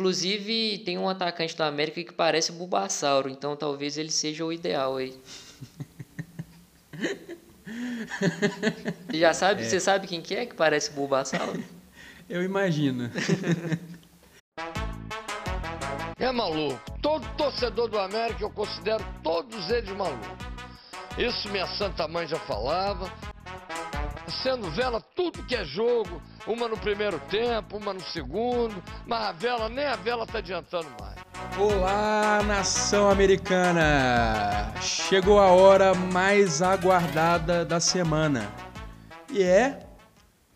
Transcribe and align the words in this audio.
Inclusive, 0.00 0.78
tem 0.78 0.96
um 0.96 1.10
atacante 1.10 1.54
da 1.54 1.66
América 1.66 2.02
que 2.02 2.12
parece 2.14 2.50
o 2.50 2.54
Bulbasauro, 2.54 3.28
então 3.28 3.54
talvez 3.54 3.98
ele 3.98 4.10
seja 4.10 4.42
o 4.46 4.50
ideal 4.50 4.96
aí. 4.96 5.14
Você 9.06 9.18
já 9.18 9.34
sabe, 9.34 9.60
é. 9.60 9.64
você 9.66 9.78
sabe 9.78 10.06
quem 10.06 10.22
que 10.22 10.34
é 10.34 10.46
que 10.46 10.54
parece 10.54 10.88
o 10.88 10.94
Bulbasauro? 10.94 11.62
Eu 12.30 12.42
imagino. 12.42 13.10
É 16.18 16.30
maluco. 16.30 16.78
Todo 17.00 17.26
torcedor 17.34 17.88
do 17.88 17.98
América 17.98 18.44
eu 18.44 18.50
considero 18.50 19.02
todos 19.22 19.70
eles 19.70 19.88
malucos. 19.96 20.28
Isso 21.16 21.48
minha 21.48 21.66
santa 21.66 22.06
mãe 22.06 22.26
já 22.26 22.38
falava. 22.40 23.10
Sendo 24.30 24.70
vela 24.70 25.00
tudo 25.00 25.42
que 25.42 25.54
é 25.54 25.64
jogo, 25.64 26.22
uma 26.46 26.68
no 26.68 26.76
primeiro 26.76 27.18
tempo, 27.28 27.76
uma 27.76 27.92
no 27.92 28.00
segundo, 28.00 28.82
mas 29.06 29.28
a 29.28 29.32
vela, 29.32 29.68
nem 29.68 29.84
a 29.84 29.96
vela 29.96 30.26
tá 30.26 30.38
adiantando 30.38 30.88
mais. 31.00 31.18
Olá, 31.58 32.42
nação 32.44 33.10
americana! 33.10 34.72
Chegou 34.80 35.40
a 35.40 35.48
hora 35.48 35.94
mais 35.94 36.62
aguardada 36.62 37.64
da 37.64 37.80
semana. 37.80 38.50
E 39.30 39.42
é 39.42 39.86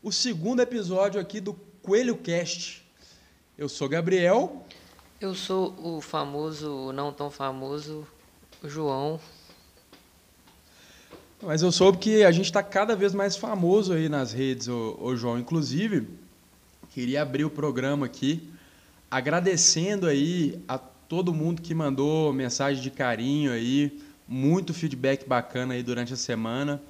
o 0.02 0.12
segundo 0.12 0.60
episódio 0.60 1.20
aqui 1.20 1.40
do 1.40 1.54
Coelho 1.82 2.16
Cast. 2.16 2.84
Eu 3.58 3.68
sou 3.68 3.88
Gabriel. 3.88 4.64
Eu 5.20 5.34
sou 5.34 5.74
o 5.78 6.00
famoso, 6.00 6.92
não 6.92 7.12
tão 7.12 7.30
famoso, 7.30 8.06
João. 8.62 9.20
Mas 11.46 11.60
eu 11.60 11.70
soube 11.70 11.98
que 11.98 12.24
a 12.24 12.32
gente 12.32 12.46
está 12.46 12.62
cada 12.62 12.96
vez 12.96 13.12
mais 13.12 13.36
famoso 13.36 13.92
aí 13.92 14.08
nas 14.08 14.32
redes, 14.32 14.66
ô, 14.66 14.96
ô, 14.98 15.14
João. 15.14 15.38
Inclusive, 15.38 16.08
queria 16.90 17.20
abrir 17.20 17.44
o 17.44 17.50
programa 17.50 18.06
aqui 18.06 18.48
agradecendo 19.10 20.06
aí 20.06 20.58
a 20.66 20.78
todo 20.78 21.34
mundo 21.34 21.60
que 21.60 21.74
mandou 21.74 22.32
mensagem 22.32 22.82
de 22.82 22.90
carinho 22.90 23.52
aí, 23.52 24.00
muito 24.26 24.72
feedback 24.72 25.28
bacana 25.28 25.74
aí 25.74 25.82
durante 25.82 26.14
a 26.14 26.16
semana. 26.16 26.80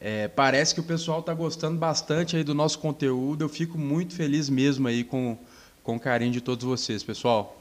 É, 0.00 0.28
parece 0.28 0.74
que 0.74 0.80
o 0.80 0.84
pessoal 0.84 1.20
está 1.20 1.34
gostando 1.34 1.78
bastante 1.78 2.36
aí 2.36 2.42
do 2.42 2.54
nosso 2.54 2.78
conteúdo. 2.78 3.44
Eu 3.44 3.50
fico 3.50 3.76
muito 3.76 4.14
feliz 4.14 4.48
mesmo 4.48 4.88
aí 4.88 5.04
com, 5.04 5.36
com 5.84 5.96
o 5.96 6.00
carinho 6.00 6.32
de 6.32 6.40
todos 6.40 6.64
vocês, 6.64 7.02
pessoal. 7.02 7.60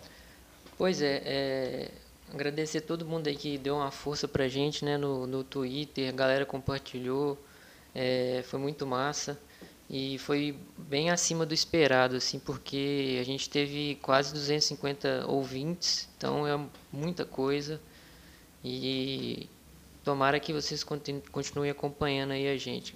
Pois 0.77 1.01
é, 1.01 1.21
é 1.25 1.91
agradecer 2.33 2.81
todo 2.81 3.05
mundo 3.05 3.27
aí 3.27 3.35
que 3.35 3.57
deu 3.57 3.75
uma 3.75 3.91
força 3.91 4.27
pra 4.27 4.47
gente, 4.47 4.85
né, 4.85 4.97
no, 4.97 5.25
no 5.25 5.43
Twitter, 5.43 6.09
a 6.09 6.11
galera 6.11 6.45
compartilhou, 6.45 7.37
é, 7.93 8.43
foi 8.47 8.59
muito 8.59 8.85
massa 8.85 9.39
e 9.89 10.17
foi 10.19 10.55
bem 10.77 11.09
acima 11.09 11.45
do 11.45 11.53
esperado, 11.53 12.15
assim, 12.15 12.39
porque 12.39 13.17
a 13.19 13.23
gente 13.23 13.49
teve 13.49 13.97
quase 14.01 14.31
250 14.33 15.25
ouvintes, 15.27 16.07
então 16.17 16.45
é 16.47 16.59
muita 16.91 17.25
coisa 17.25 17.81
e 18.63 19.49
tomara 20.03 20.39
que 20.39 20.53
vocês 20.53 20.83
continuem 20.83 21.71
acompanhando 21.71 22.31
aí 22.31 22.47
a 22.47 22.57
gente. 22.57 22.95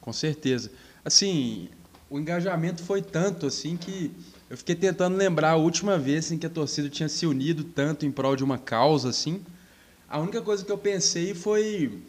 Com 0.00 0.12
certeza. 0.12 0.70
Assim, 1.04 1.68
o 2.08 2.18
engajamento 2.18 2.82
foi 2.82 3.02
tanto 3.02 3.46
assim 3.46 3.76
que 3.76 4.10
eu 4.50 4.56
fiquei 4.56 4.74
tentando 4.74 5.16
lembrar 5.16 5.50
a 5.50 5.56
última 5.56 5.98
vez 5.98 6.26
assim, 6.26 6.38
que 6.38 6.46
a 6.46 6.50
torcida 6.50 6.88
tinha 6.88 7.08
se 7.08 7.26
unido 7.26 7.64
tanto 7.64 8.06
em 8.06 8.10
prol 8.10 8.34
de 8.34 8.42
uma 8.42 8.56
causa 8.56 9.10
assim. 9.10 9.42
A 10.08 10.18
única 10.18 10.40
coisa 10.40 10.64
que 10.64 10.72
eu 10.72 10.78
pensei 10.78 11.34
foi 11.34 12.00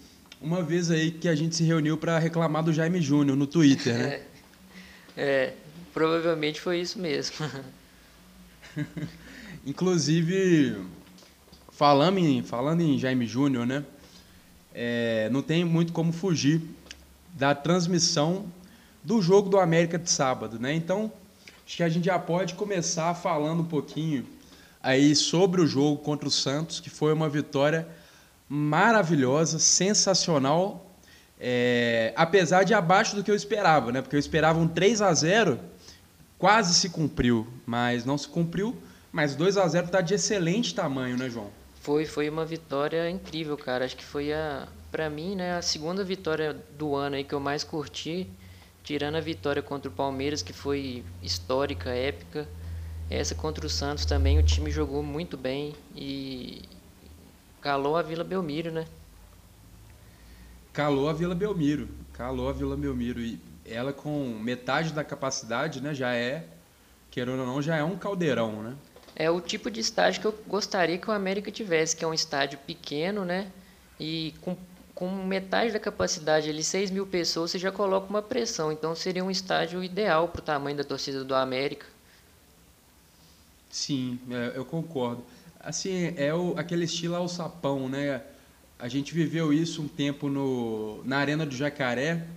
uma 0.42 0.64
vez 0.64 0.90
aí 0.90 1.12
que 1.12 1.28
a 1.28 1.36
gente 1.36 1.56
se 1.56 1.64
reuniu 1.64 1.98
para 1.98 2.18
reclamar 2.18 2.64
do 2.64 2.72
Jaime 2.72 3.02
Júnior 3.02 3.36
no 3.36 3.46
Twitter, 3.46 3.94
né? 3.98 4.08
É, 4.08 4.24
é, 5.18 5.54
provavelmente 5.94 6.62
foi 6.62 6.80
isso 6.80 6.98
mesmo. 6.98 7.36
Inclusive, 9.66 10.78
falando 11.72 12.20
em, 12.20 12.42
falando 12.42 12.80
em 12.80 12.98
Jaime 12.98 13.26
Júnior, 13.26 13.68
né? 13.68 13.84
É, 14.74 15.28
não 15.30 15.42
tem 15.42 15.66
muito 15.66 15.92
como 15.92 16.14
fugir 16.14 16.62
da 17.34 17.54
transmissão 17.54 18.46
do 19.04 19.22
jogo 19.22 19.50
do 19.50 19.60
América 19.60 20.00
de 20.00 20.10
sábado, 20.10 20.58
né? 20.58 20.74
Então, 20.74 21.12
Acho 21.70 21.78
que 21.78 21.84
a 21.84 21.90
gente 21.90 22.06
já 22.06 22.18
pode 22.18 22.56
começar 22.56 23.14
falando 23.14 23.60
um 23.60 23.66
pouquinho 23.66 24.26
aí 24.82 25.16
sobre 25.16 25.62
o 25.62 25.68
jogo 25.68 26.02
contra 26.02 26.28
o 26.28 26.32
Santos, 26.32 26.80
que 26.80 26.90
foi 26.90 27.14
uma 27.14 27.30
vitória 27.30 27.88
maravilhosa, 28.50 29.60
sensacional, 29.60 30.92
é, 31.40 32.12
apesar 32.16 32.64
de 32.64 32.74
abaixo 32.74 33.16
do 33.16 33.24
que 33.24 33.30
eu 33.30 33.36
esperava, 33.36 33.92
né? 33.92 34.02
Porque 34.02 34.16
eu 34.16 34.20
esperava 34.20 34.58
um 34.58 34.68
3 34.68 35.00
a 35.00 35.14
0 35.14 35.60
quase 36.40 36.74
se 36.74 36.90
cumpriu, 36.90 37.46
mas 37.68 38.04
não 38.04 38.18
se 38.18 38.28
cumpriu. 38.28 38.76
Mas 39.12 39.36
2 39.36 39.56
a 39.58 39.68
0 39.68 39.86
está 39.86 40.02
de 40.02 40.16
excelente 40.16 40.74
tamanho, 40.74 41.18
né, 41.18 41.30
João? 41.30 41.52
Foi, 41.82 42.04
foi 42.04 42.28
uma 42.28 42.48
vitória 42.48 43.08
incrível, 43.12 43.56
cara. 43.56 43.86
Acho 43.86 43.96
que 43.96 44.04
foi 44.04 44.34
a, 44.34 44.68
para 44.92 45.08
mim, 45.08 45.36
né, 45.36 45.56
a 45.56 45.62
segunda 45.62 46.04
vitória 46.04 46.58
do 46.80 46.96
ano 46.96 47.16
aí 47.16 47.24
que 47.24 47.36
eu 47.36 47.40
mais 47.40 47.64
curti 47.64 48.28
tirando 48.84 49.16
a 49.16 49.22
vitória 49.22 49.62
contra 49.62 49.90
o 49.90 49.94
Palmeiras, 49.94 50.42
que 50.42 50.54
foi 50.54 51.04
histórica, 51.22 51.90
épica, 51.90 52.48
essa 53.10 53.34
contra 53.34 53.66
o 53.66 53.70
Santos 53.70 54.06
também 54.06 54.38
o 54.38 54.44
time 54.44 54.70
jogou 54.70 55.02
muito 55.02 55.36
bem 55.36 55.76
e 55.96 56.62
calou 57.60 57.98
a 57.98 58.02
Vila 58.02 58.24
Belmiro, 58.24 58.72
né? 58.72 58.86
Calou 60.72 61.10
a 61.10 61.14
Vila 61.14 61.34
Belmiro, 61.34 61.90
calou 62.14 62.48
a 62.48 62.54
Vila 62.54 62.78
Belmiro 62.78 63.20
e 63.20 63.40
ela 63.66 63.92
com 63.92 64.38
metade 64.40 64.94
da 64.94 65.04
capacidade, 65.04 65.82
né, 65.82 65.94
já 65.94 66.14
é, 66.14 66.46
querendo 67.10 67.40
ou 67.40 67.48
não, 67.48 67.62
já 67.62 67.76
é 67.76 67.84
um 67.84 67.98
caldeirão, 67.98 68.62
né? 68.62 68.76
É 69.16 69.30
o 69.30 69.42
tipo 69.42 69.70
de 69.70 69.80
estádio 69.80 70.22
que 70.22 70.28
eu 70.28 70.44
gostaria 70.48 70.98
que 70.98 71.10
o 71.10 71.14
América 71.14 71.52
tivesse, 71.52 71.96
que 71.96 72.06
é 72.06 72.08
um 72.08 72.14
estádio 72.14 72.60
pequeno, 72.60 73.26
né, 73.26 73.52
e 74.00 74.34
com 74.42 74.56
com 75.00 75.10
metade 75.24 75.72
da 75.72 75.80
capacidade, 75.80 76.50
ali, 76.50 76.62
6 76.62 76.92
mil 76.92 77.08
pessoas, 77.08 77.52
você 77.52 77.58
já 77.58 77.72
coloca 77.72 78.10
uma 78.10 78.22
pressão. 78.22 78.70
Então 78.70 78.94
seria 78.94 79.24
um 79.24 79.32
estádio 79.32 79.82
ideal 79.82 80.28
para 80.28 80.40
o 80.40 80.44
tamanho 80.44 80.76
da 80.76 80.84
torcida 80.84 81.24
do 81.24 81.34
América. 81.34 81.86
Sim, 83.72 84.20
é, 84.30 84.52
eu 84.56 84.66
concordo. 84.66 85.24
Assim, 85.58 86.14
é 86.18 86.34
o, 86.34 86.54
aquele 86.58 86.84
estilo 86.84 87.16
ao 87.16 87.30
sapão, 87.30 87.88
né? 87.88 88.22
A 88.78 88.90
gente 88.90 89.14
viveu 89.14 89.54
isso 89.54 89.82
um 89.82 89.88
tempo 89.88 90.28
no, 90.28 91.02
na 91.06 91.20
Arena 91.20 91.46
do 91.46 91.56
Jacaré, 91.56 92.28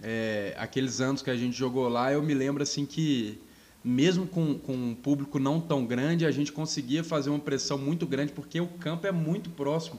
é, 0.00 0.54
aqueles 0.58 1.00
anos 1.00 1.22
que 1.22 1.30
a 1.30 1.36
gente 1.36 1.56
jogou 1.56 1.88
lá, 1.88 2.12
eu 2.12 2.22
me 2.22 2.34
lembro 2.34 2.62
assim 2.62 2.86
que 2.86 3.36
mesmo 3.82 4.28
com, 4.28 4.56
com 4.56 4.74
um 4.74 4.94
público 4.94 5.40
não 5.40 5.60
tão 5.60 5.84
grande, 5.84 6.24
a 6.24 6.30
gente 6.30 6.52
conseguia 6.52 7.02
fazer 7.02 7.30
uma 7.30 7.40
pressão 7.40 7.76
muito 7.76 8.06
grande, 8.06 8.30
porque 8.30 8.60
o 8.60 8.68
campo 8.68 9.08
é 9.08 9.12
muito 9.12 9.50
próximo 9.50 9.98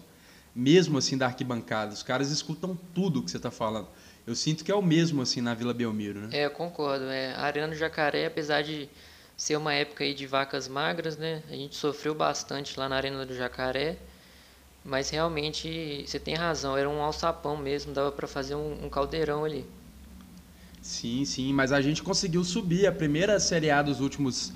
mesmo 0.56 0.97
assim 0.97 1.17
da 1.17 1.25
arquibancada. 1.25 1.94
Os 1.94 2.03
caras 2.03 2.29
escutam 2.29 2.78
tudo 2.94 3.23
que 3.23 3.31
você 3.31 3.38
está 3.38 3.51
falando. 3.51 3.88
Eu 4.25 4.35
sinto 4.35 4.63
que 4.63 4.72
é 4.72 4.75
o 4.75 4.81
mesmo 4.81 5.22
assim 5.22 5.41
na 5.41 5.53
Vila 5.53 5.73
Belmiro, 5.73 6.22
né? 6.22 6.29
É, 6.31 6.45
eu 6.45 6.51
concordo. 6.51 7.06
É, 7.06 7.34
a 7.34 7.41
Arena 7.41 7.69
do 7.69 7.75
Jacaré, 7.75 8.28
apesar 8.28 8.62
de 8.62 8.88
ser 9.35 9.56
uma 9.56 9.73
época 9.73 10.03
aí 10.03 10.13
de 10.13 10.28
vacas 10.28 10.67
magras, 10.67 11.17
né? 11.17 11.41
A 11.50 11.53
gente 11.53 11.75
sofreu 11.75 12.13
bastante 12.13 12.79
lá 12.79 12.88
na 12.88 12.95
Arena 12.95 13.25
do 13.25 13.35
Jacaré. 13.35 13.97
Mas 14.84 15.09
realmente 15.09 16.03
você 16.07 16.19
tem 16.19 16.34
razão, 16.34 16.75
era 16.75 16.89
um 16.89 17.01
alçapão 17.01 17.56
mesmo, 17.56 17.94
dava 17.94 18.12
para 18.12 18.28
fazer 18.28 18.56
um, 18.56 18.85
um 18.85 18.89
caldeirão 18.89 19.45
ali. 19.45 19.66
Sim, 20.81 21.23
sim, 21.23 21.53
mas 21.53 21.72
a 21.72 21.79
gente 21.79 22.01
conseguiu 22.01 22.44
subir 22.44 22.88
a 22.88 22.91
primeira 22.91 23.39
Série 23.39 23.69
A 23.69 23.83
dos 23.83 24.00
últimos 24.00 24.51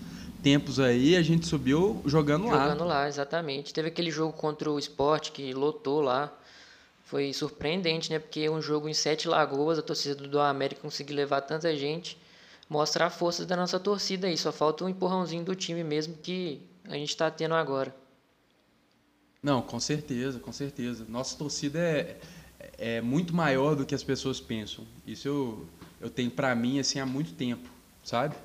tempos 0.46 0.80
aí, 0.80 1.16
a 1.16 1.24
gente 1.24 1.48
subiu 1.48 2.04
jogando, 2.06 2.44
jogando 2.44 2.46
lá. 2.46 2.64
Jogando 2.66 2.84
lá, 2.86 3.08
exatamente. 3.08 3.74
Teve 3.74 3.88
aquele 3.88 4.12
jogo 4.12 4.32
contra 4.32 4.70
o 4.70 4.78
Sport 4.78 5.32
que 5.32 5.52
lotou 5.56 6.02
lá. 6.02 6.32
Foi 7.06 7.34
surpreendente, 7.34 8.12
né? 8.12 8.20
Porque 8.20 8.48
um 8.48 8.62
jogo 8.62 8.88
em 8.88 8.94
Sete 8.94 9.28
Lagoas, 9.28 9.80
a 9.80 9.82
torcida 9.82 10.14
do 10.28 10.40
América 10.40 10.82
conseguiu 10.82 11.16
levar 11.16 11.42
tanta 11.42 11.76
gente. 11.76 12.16
Mostra 12.70 13.08
a 13.08 13.10
força 13.10 13.44
da 13.44 13.56
nossa 13.56 13.80
torcida 13.80 14.28
aí. 14.28 14.38
Só 14.38 14.52
falta 14.52 14.86
um 14.86 14.90
empurrãozinho 14.90 15.44
do 15.44 15.56
time 15.56 15.84
mesmo 15.84 16.16
que 16.22 16.62
a 16.84 16.94
gente 16.94 17.10
está 17.10 17.32
tendo 17.32 17.56
agora. 17.56 17.96
Não, 19.42 19.64
com 19.64 19.80
certeza, 19.80 20.40
com 20.40 20.52
certeza. 20.52 21.08
Nossa 21.10 21.36
torcida 21.36 21.80
é, 21.80 22.18
é 22.78 23.02
muito 23.02 23.36
maior 23.36 23.76
do 23.76 23.84
que 23.84 23.96
as 23.96 24.04
pessoas 24.04 24.40
pensam. 24.40 24.86
Isso 25.08 25.28
eu, 25.28 25.66
eu 26.00 26.10
tenho 26.12 26.30
para 26.30 26.54
mim 26.54 26.78
assim 26.78 27.00
há 27.00 27.06
muito 27.06 27.34
tempo, 27.34 27.68
sabe? 28.04 28.36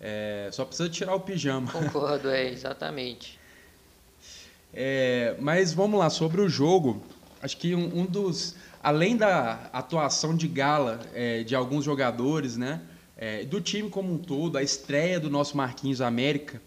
É, 0.00 0.48
só 0.52 0.64
precisa 0.64 0.88
tirar 0.88 1.14
o 1.14 1.20
pijama. 1.20 1.70
Concordo, 1.70 2.30
é, 2.30 2.48
exatamente. 2.50 3.38
É, 4.72 5.34
mas 5.40 5.72
vamos 5.72 5.98
lá, 5.98 6.10
sobre 6.10 6.40
o 6.40 6.48
jogo. 6.48 7.02
Acho 7.42 7.56
que 7.56 7.74
um, 7.74 8.00
um 8.00 8.06
dos. 8.06 8.54
Além 8.82 9.16
da 9.16 9.68
atuação 9.72 10.36
de 10.36 10.46
gala 10.46 11.00
é, 11.12 11.42
de 11.42 11.54
alguns 11.54 11.84
jogadores, 11.84 12.56
né? 12.56 12.80
É, 13.16 13.44
do 13.44 13.60
time 13.60 13.90
como 13.90 14.14
um 14.14 14.18
todo, 14.18 14.56
a 14.56 14.62
estreia 14.62 15.18
do 15.18 15.28
nosso 15.28 15.56
Marquinhos 15.56 16.00
América, 16.00 16.62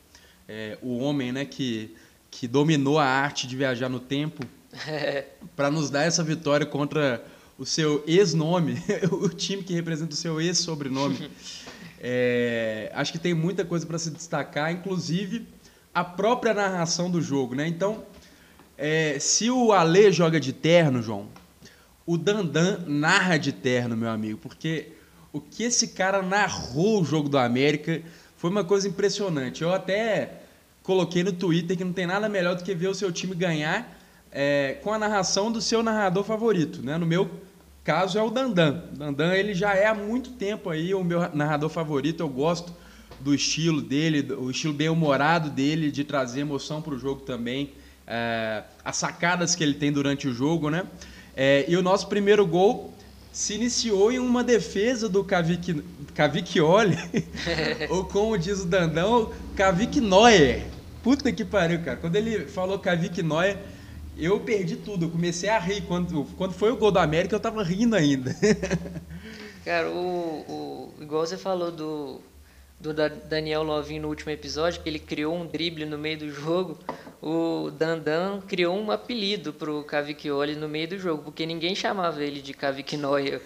é, 0.49 0.77
o 0.81 0.97
homem 0.97 1.31
né, 1.31 1.45
que, 1.45 1.95
que 2.29 2.45
dominou 2.45 2.99
a 2.99 3.05
arte 3.05 3.47
de 3.47 3.55
viajar 3.55 3.87
no 3.87 4.01
tempo, 4.01 4.43
para 5.55 5.71
nos 5.71 5.89
dar 5.89 6.03
essa 6.03 6.21
vitória 6.21 6.65
contra 6.65 7.23
o 7.57 7.65
seu 7.65 8.03
ex-nome, 8.05 8.75
o 9.11 9.29
time 9.29 9.63
que 9.63 9.73
representa 9.73 10.13
o 10.13 10.17
seu 10.17 10.41
ex-sobrenome. 10.41 11.31
É, 12.03 12.91
acho 12.95 13.11
que 13.11 13.19
tem 13.19 13.31
muita 13.31 13.63
coisa 13.63 13.85
para 13.85 13.99
se 13.99 14.09
destacar, 14.09 14.71
inclusive 14.71 15.47
a 15.93 16.03
própria 16.03 16.51
narração 16.51 17.11
do 17.11 17.21
jogo, 17.21 17.53
né? 17.53 17.67
Então, 17.67 18.03
é, 18.75 19.19
se 19.19 19.51
o 19.51 19.71
Ale 19.71 20.11
joga 20.11 20.39
de 20.39 20.51
terno, 20.51 21.03
João, 21.03 21.27
o 22.03 22.17
Dandan 22.17 22.79
narra 22.87 23.37
de 23.37 23.51
terno, 23.51 23.95
meu 23.95 24.09
amigo, 24.09 24.39
porque 24.39 24.93
o 25.31 25.39
que 25.39 25.63
esse 25.63 25.89
cara 25.89 26.23
narrou 26.23 27.01
o 27.01 27.05
jogo 27.05 27.29
do 27.29 27.37
América 27.37 28.01
foi 28.35 28.49
uma 28.49 28.63
coisa 28.63 28.87
impressionante. 28.87 29.61
Eu 29.61 29.71
até 29.71 30.41
coloquei 30.81 31.23
no 31.23 31.31
Twitter 31.31 31.77
que 31.77 31.83
não 31.83 31.93
tem 31.93 32.07
nada 32.07 32.27
melhor 32.27 32.55
do 32.55 32.63
que 32.63 32.73
ver 32.73 32.87
o 32.87 32.95
seu 32.95 33.11
time 33.11 33.35
ganhar 33.35 33.95
é, 34.31 34.79
com 34.81 34.91
a 34.91 34.97
narração 34.97 35.51
do 35.51 35.61
seu 35.61 35.83
narrador 35.83 36.23
favorito, 36.23 36.81
né? 36.81 36.97
No 36.97 37.05
meu 37.05 37.29
caso 37.83 38.17
é 38.17 38.23
o 38.23 38.29
Dandan. 38.29 38.83
O 38.93 38.97
Dandan 38.97 39.33
ele 39.33 39.53
já 39.53 39.73
é 39.73 39.87
há 39.87 39.93
muito 39.93 40.31
tempo 40.31 40.69
aí 40.69 40.93
o 40.93 41.03
meu 41.03 41.33
narrador 41.33 41.69
favorito. 41.69 42.21
Eu 42.21 42.29
gosto 42.29 42.73
do 43.19 43.33
estilo 43.33 43.81
dele, 43.81 44.33
o 44.33 44.49
estilo 44.49 44.73
bem 44.73 44.89
humorado 44.89 45.49
dele 45.49 45.91
de 45.91 46.03
trazer 46.03 46.41
emoção 46.41 46.81
para 46.81 46.93
o 46.93 46.99
jogo 46.99 47.21
também, 47.21 47.71
é, 48.07 48.63
as 48.83 48.97
sacadas 48.97 49.55
que 49.55 49.63
ele 49.63 49.75
tem 49.75 49.91
durante 49.91 50.27
o 50.27 50.33
jogo, 50.33 50.69
né? 50.69 50.85
É, 51.35 51.65
e 51.67 51.77
o 51.77 51.81
nosso 51.81 52.07
primeiro 52.07 52.45
gol 52.45 52.93
se 53.31 53.53
iniciou 53.53 54.11
em 54.11 54.19
uma 54.19 54.43
defesa 54.43 55.07
do 55.07 55.23
Cavicchioli, 56.13 56.97
ou 57.89 58.03
como 58.03 58.37
diz 58.37 58.59
o 58.61 58.65
Dandão, 58.65 59.31
Neuer. 60.01 60.65
Puta 61.01 61.31
que 61.31 61.45
pariu, 61.45 61.79
cara. 61.81 61.97
Quando 61.97 62.15
ele 62.15 62.47
falou 62.47 62.81
Neuer, 63.23 63.57
eu 64.23 64.39
perdi 64.39 64.75
tudo. 64.77 65.05
Eu 65.05 65.09
comecei 65.09 65.49
a 65.49 65.59
rir. 65.59 65.81
Quando, 65.81 66.25
quando 66.37 66.53
foi 66.53 66.71
o 66.71 66.77
gol 66.77 66.91
do 66.91 66.99
América, 66.99 67.35
eu 67.35 67.39
tava 67.39 67.63
rindo 67.63 67.95
ainda. 67.95 68.35
cara, 69.65 69.89
o, 69.89 70.93
o, 70.97 71.03
igual 71.03 71.25
você 71.25 71.37
falou 71.37 71.71
do, 71.71 72.21
do 72.79 72.93
Daniel 72.93 73.63
Lovinho 73.63 74.03
no 74.03 74.07
último 74.07 74.31
episódio, 74.31 74.81
que 74.81 74.89
ele 74.89 74.99
criou 74.99 75.35
um 75.35 75.45
drible 75.45 75.85
no 75.85 75.97
meio 75.97 76.17
do 76.17 76.29
jogo, 76.29 76.77
o 77.21 77.69
Dandan 77.71 78.41
criou 78.41 78.77
um 78.77 78.91
apelido 78.91 79.53
pro 79.53 79.83
Cavicchioli 79.83 80.55
no 80.55 80.67
meio 80.67 80.87
do 80.87 80.97
jogo, 80.97 81.23
porque 81.23 81.45
ninguém 81.45 81.75
chamava 81.75 82.23
ele 82.23 82.41
de 82.41 82.53
Cavicchioia. 82.53 83.41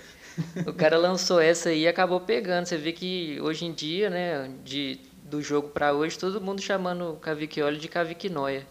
O 0.65 0.73
cara 0.73 0.97
lançou 0.97 1.39
essa 1.39 1.69
aí 1.69 1.81
e 1.81 1.87
acabou 1.87 2.19
pegando. 2.19 2.65
Você 2.65 2.77
vê 2.77 2.91
que 2.91 3.39
hoje 3.41 3.65
em 3.65 3.71
dia, 3.71 4.09
né, 4.09 4.51
de, 4.63 4.99
do 5.23 5.41
jogo 5.41 5.69
para 5.69 5.93
hoje, 5.93 6.17
todo 6.17 6.41
mundo 6.41 6.61
chamando 6.61 7.13
o 7.13 7.15
Cavicchioli 7.15 7.77
de 7.77 7.87
Cavicchioia. 7.87 8.65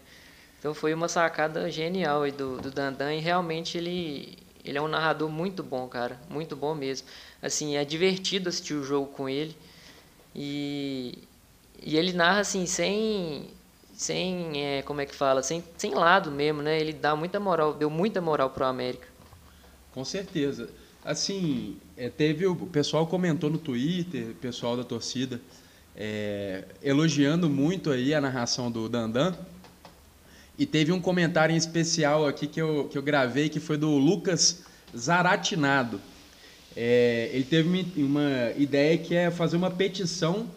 Então 0.65 0.73
foi 0.73 0.95
uma 0.95 1.07
sacada 1.07 1.69
genial 1.69 2.23
aí 2.23 2.31
do, 2.31 2.57
do 2.57 2.71
Dandan 2.71 3.13
e 3.13 3.19
realmente 3.19 3.77
ele, 3.77 4.35
ele 4.63 4.79
é 4.79 4.81
um 4.81 4.87
narrador 4.87 5.29
muito 5.29 5.61
bom, 5.61 5.87
cara, 5.87 6.19
muito 6.27 6.55
bom 6.55 6.73
mesmo. 6.73 7.07
Assim, 7.39 7.75
é 7.75 7.85
divertido 7.85 8.49
assistir 8.49 8.73
o 8.73 8.83
jogo 8.83 9.05
com 9.11 9.29
ele. 9.29 9.55
E, 10.35 11.19
e 11.83 11.95
ele 11.95 12.13
narra 12.13 12.39
assim, 12.39 12.65
sem, 12.65 13.47
sem 13.93 14.59
é, 14.59 14.81
como 14.81 15.01
é 15.01 15.05
que 15.05 15.13
fala, 15.13 15.43
sem, 15.43 15.63
sem 15.77 15.93
lado 15.93 16.31
mesmo, 16.31 16.63
né? 16.63 16.79
Ele 16.79 16.93
dá 16.93 17.15
muita 17.15 17.39
moral, 17.39 17.71
deu 17.75 17.91
muita 17.91 18.19
moral 18.19 18.49
pro 18.49 18.65
América. 18.65 19.07
Com 19.93 20.03
certeza. 20.03 20.67
Assim, 21.03 21.77
é, 21.95 22.09
teve 22.09 22.47
o 22.47 22.55
pessoal 22.55 23.05
comentou 23.05 23.51
no 23.51 23.59
Twitter, 23.59 24.33
pessoal 24.41 24.75
da 24.75 24.83
torcida, 24.83 25.39
é, 25.95 26.65
elogiando 26.81 27.47
muito 27.47 27.91
aí 27.91 28.15
a 28.15 28.19
narração 28.19 28.71
do 28.71 28.89
Dandan. 28.89 29.35
E 30.57 30.65
teve 30.65 30.91
um 30.91 31.01
comentário 31.01 31.53
em 31.53 31.57
especial 31.57 32.25
aqui 32.25 32.47
que 32.47 32.61
eu, 32.61 32.87
que 32.89 32.97
eu 32.97 33.01
gravei, 33.01 33.49
que 33.49 33.59
foi 33.59 33.77
do 33.77 33.89
Lucas 33.97 34.63
Zaratinado. 34.95 35.99
É, 36.75 37.29
ele 37.33 37.43
teve 37.43 37.85
uma 37.97 38.51
ideia 38.57 38.97
que 38.97 39.15
é 39.15 39.31
fazer 39.31 39.57
uma 39.57 39.71
petição 39.71 40.47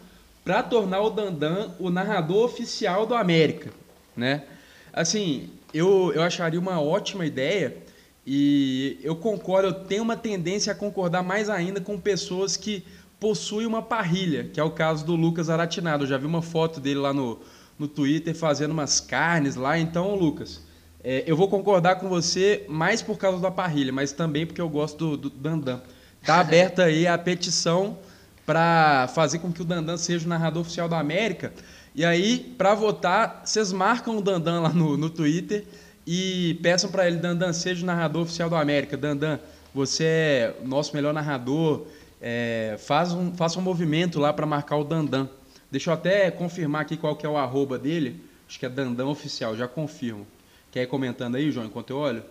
para 0.43 0.63
tornar 0.63 1.01
o 1.01 1.09
Dandan 1.09 1.71
o 1.79 1.89
narrador 1.89 2.45
oficial 2.45 3.05
do 3.05 3.13
América, 3.13 3.71
né? 4.15 4.43
Assim, 4.91 5.49
eu, 5.73 6.11
eu 6.13 6.23
acharia 6.23 6.59
uma 6.59 6.81
ótima 6.81 7.25
ideia 7.25 7.77
e 8.25 8.99
eu 9.03 9.15
concordo, 9.15 9.67
eu 9.67 9.73
tenho 9.73 10.03
uma 10.03 10.15
tendência 10.15 10.71
a 10.71 10.75
concordar 10.75 11.23
mais 11.23 11.49
ainda 11.49 11.79
com 11.79 11.99
pessoas 11.99 12.57
que 12.57 12.83
possuem 13.19 13.67
uma 13.67 13.81
parrilha, 13.81 14.45
que 14.45 14.59
é 14.59 14.63
o 14.63 14.71
caso 14.71 15.05
do 15.05 15.15
Lucas 15.15 15.49
Aratinado. 15.49 16.03
Eu 16.03 16.07
já 16.07 16.17
vi 16.17 16.25
uma 16.25 16.41
foto 16.41 16.79
dele 16.79 16.99
lá 16.99 17.13
no, 17.13 17.39
no 17.79 17.87
Twitter 17.87 18.35
fazendo 18.35 18.71
umas 18.71 18.99
carnes 18.99 19.55
lá. 19.55 19.79
Então, 19.79 20.13
Lucas, 20.13 20.61
é, 21.01 21.23
eu 21.25 21.35
vou 21.35 21.47
concordar 21.47 21.95
com 21.95 22.09
você 22.09 22.65
mais 22.67 23.01
por 23.01 23.17
causa 23.17 23.39
da 23.39 23.49
parrilha, 23.49 23.93
mas 23.93 24.11
também 24.11 24.45
porque 24.45 24.59
eu 24.59 24.69
gosto 24.69 25.15
do, 25.15 25.17
do 25.17 25.29
Dandan. 25.29 25.79
Está 26.21 26.35
aberta 26.41 26.83
aí 26.83 27.07
a 27.07 27.17
petição 27.17 27.97
para 28.45 29.07
fazer 29.15 29.39
com 29.39 29.51
que 29.51 29.61
o 29.61 29.65
Dandan 29.65 29.95
seja 29.95 30.25
o 30.25 30.29
narrador 30.29 30.61
oficial 30.61 30.89
da 30.89 30.99
América. 30.99 31.53
E 31.95 32.03
aí, 32.03 32.53
para 32.57 32.75
votar, 32.75 33.43
vocês 33.45 33.71
marcam 33.71 34.17
o 34.17 34.21
Dandan 34.21 34.61
lá 34.61 34.69
no, 34.69 34.97
no 34.97 35.09
Twitter 35.09 35.65
e 36.05 36.59
peçam 36.61 36.89
para 36.89 37.07
ele, 37.07 37.17
Dandan, 37.17 37.53
seja 37.53 37.83
o 37.83 37.85
narrador 37.85 38.23
oficial 38.23 38.49
da 38.49 38.59
América. 38.59 38.97
Dandan, 38.97 39.39
você 39.73 40.03
é 40.03 40.55
o 40.63 40.67
nosso 40.67 40.95
melhor 40.95 41.13
narrador. 41.13 41.85
É, 42.21 42.75
faz 42.79 43.13
um, 43.13 43.33
faça 43.33 43.59
um 43.59 43.61
movimento 43.61 44.19
lá 44.19 44.33
para 44.33 44.45
marcar 44.45 44.77
o 44.77 44.83
Dandan. 44.83 45.29
Deixa 45.71 45.89
eu 45.89 45.93
até 45.93 46.31
confirmar 46.31 46.81
aqui 46.81 46.97
qual 46.97 47.15
que 47.15 47.25
é 47.25 47.29
o 47.29 47.37
arroba 47.37 47.77
dele. 47.77 48.23
Acho 48.47 48.57
que 48.57 48.65
é 48.65 48.69
Dandan 48.69 49.07
Oficial, 49.07 49.55
já 49.55 49.67
confirmo. 49.67 50.25
Quer 50.71 50.83
ir 50.83 50.87
comentando 50.87 51.35
aí, 51.35 51.51
João, 51.51 51.67
enquanto 51.67 51.91
eu 51.91 51.97
olho? 51.97 52.23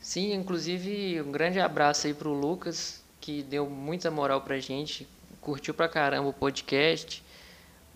Sim, 0.00 0.34
inclusive 0.34 1.22
um 1.22 1.30
grande 1.32 1.60
abraço 1.60 2.06
aí 2.06 2.14
pro 2.14 2.32
Lucas, 2.32 3.02
que 3.20 3.42
deu 3.42 3.68
muita 3.70 4.10
moral 4.10 4.40
pra 4.40 4.58
gente, 4.58 5.08
curtiu 5.40 5.72
pra 5.72 5.88
caramba 5.88 6.28
o 6.28 6.32
podcast. 6.32 7.22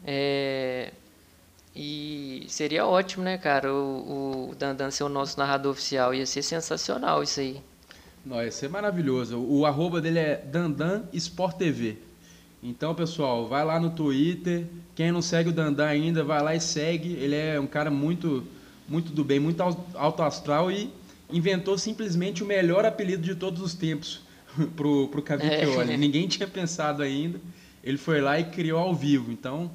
É... 0.05 0.93
E 1.75 2.47
seria 2.49 2.87
ótimo, 2.87 3.23
né, 3.23 3.37
cara, 3.37 3.71
o, 3.71 4.51
o 4.51 4.55
Dandan 4.55 4.91
ser 4.91 5.05
o 5.05 5.11
nosso 5.11 5.39
narrador 5.39 5.73
oficial. 5.73 6.15
Ia 6.15 6.25
ser 6.25 6.43
sensacional 6.43 7.23
isso 7.23 7.41
aí. 7.41 7.61
Não, 8.25 8.43
ia 8.43 8.51
ser 8.51 8.71
maravilhoso. 8.71 9.39
O 9.39 9.67
arroba 9.67 10.01
dele 10.01 10.19
é 10.19 10.37
Dandan 10.37 11.05
Sport 11.13 11.59
TV. 11.59 11.99
Então, 12.69 12.93
pessoal, 12.97 13.47
vai 13.47 13.65
lá 13.65 13.79
no 13.79 13.91
Twitter. 13.91 14.67
Quem 14.97 15.13
não 15.13 15.23
segue 15.23 15.51
o 15.51 15.53
Dandan 15.53 15.87
ainda, 15.87 16.25
vai 16.25 16.43
lá 16.43 16.53
e 16.53 16.61
segue. 16.61 17.13
Ele 17.13 17.37
é 17.37 17.61
um 17.61 17.67
cara 17.67 17.93
muito, 17.93 18.45
muito 18.89 19.13
do 19.13 19.23
bem, 19.23 19.39
muito 19.39 19.63
alto 19.95 20.23
astral 20.25 20.69
e 20.73 20.91
inventou 21.31 21.79
simplesmente 21.79 22.43
o 22.43 22.47
melhor 22.47 22.85
apelido 22.85 23.23
de 23.23 23.37
todos 23.37 23.63
os 23.63 23.73
tempos 23.73 24.21
pro, 24.75 25.07
pro 25.07 25.23
Cavicchioli. 25.23 25.93
É. 25.93 25.97
Ninguém 25.97 26.27
tinha 26.27 26.49
pensado 26.49 27.05
ainda. 27.05 27.41
Ele 27.85 27.97
foi 27.97 28.21
lá 28.21 28.41
e 28.41 28.43
criou 28.43 28.81
ao 28.81 28.93
vivo. 28.93 29.31
Então, 29.31 29.71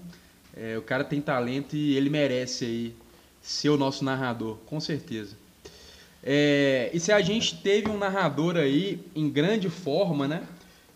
é, 0.53 0.77
o 0.77 0.81
cara 0.81 1.05
tem 1.05 1.21
talento 1.21 1.77
e 1.77 1.95
ele 1.95 2.09
merece 2.09 2.65
aí 2.65 2.95
ser 3.41 3.69
o 3.69 3.77
nosso 3.77 4.03
narrador, 4.03 4.57
com 4.65 4.81
certeza. 4.81 5.37
É, 6.21 6.91
e 6.93 6.99
se 6.99 7.13
a 7.13 7.21
gente 7.21 7.55
teve 7.55 7.89
um 7.89 7.97
narrador 7.97 8.57
aí 8.57 8.99
em 9.15 9.29
grande 9.29 9.69
forma, 9.69 10.27
né? 10.27 10.43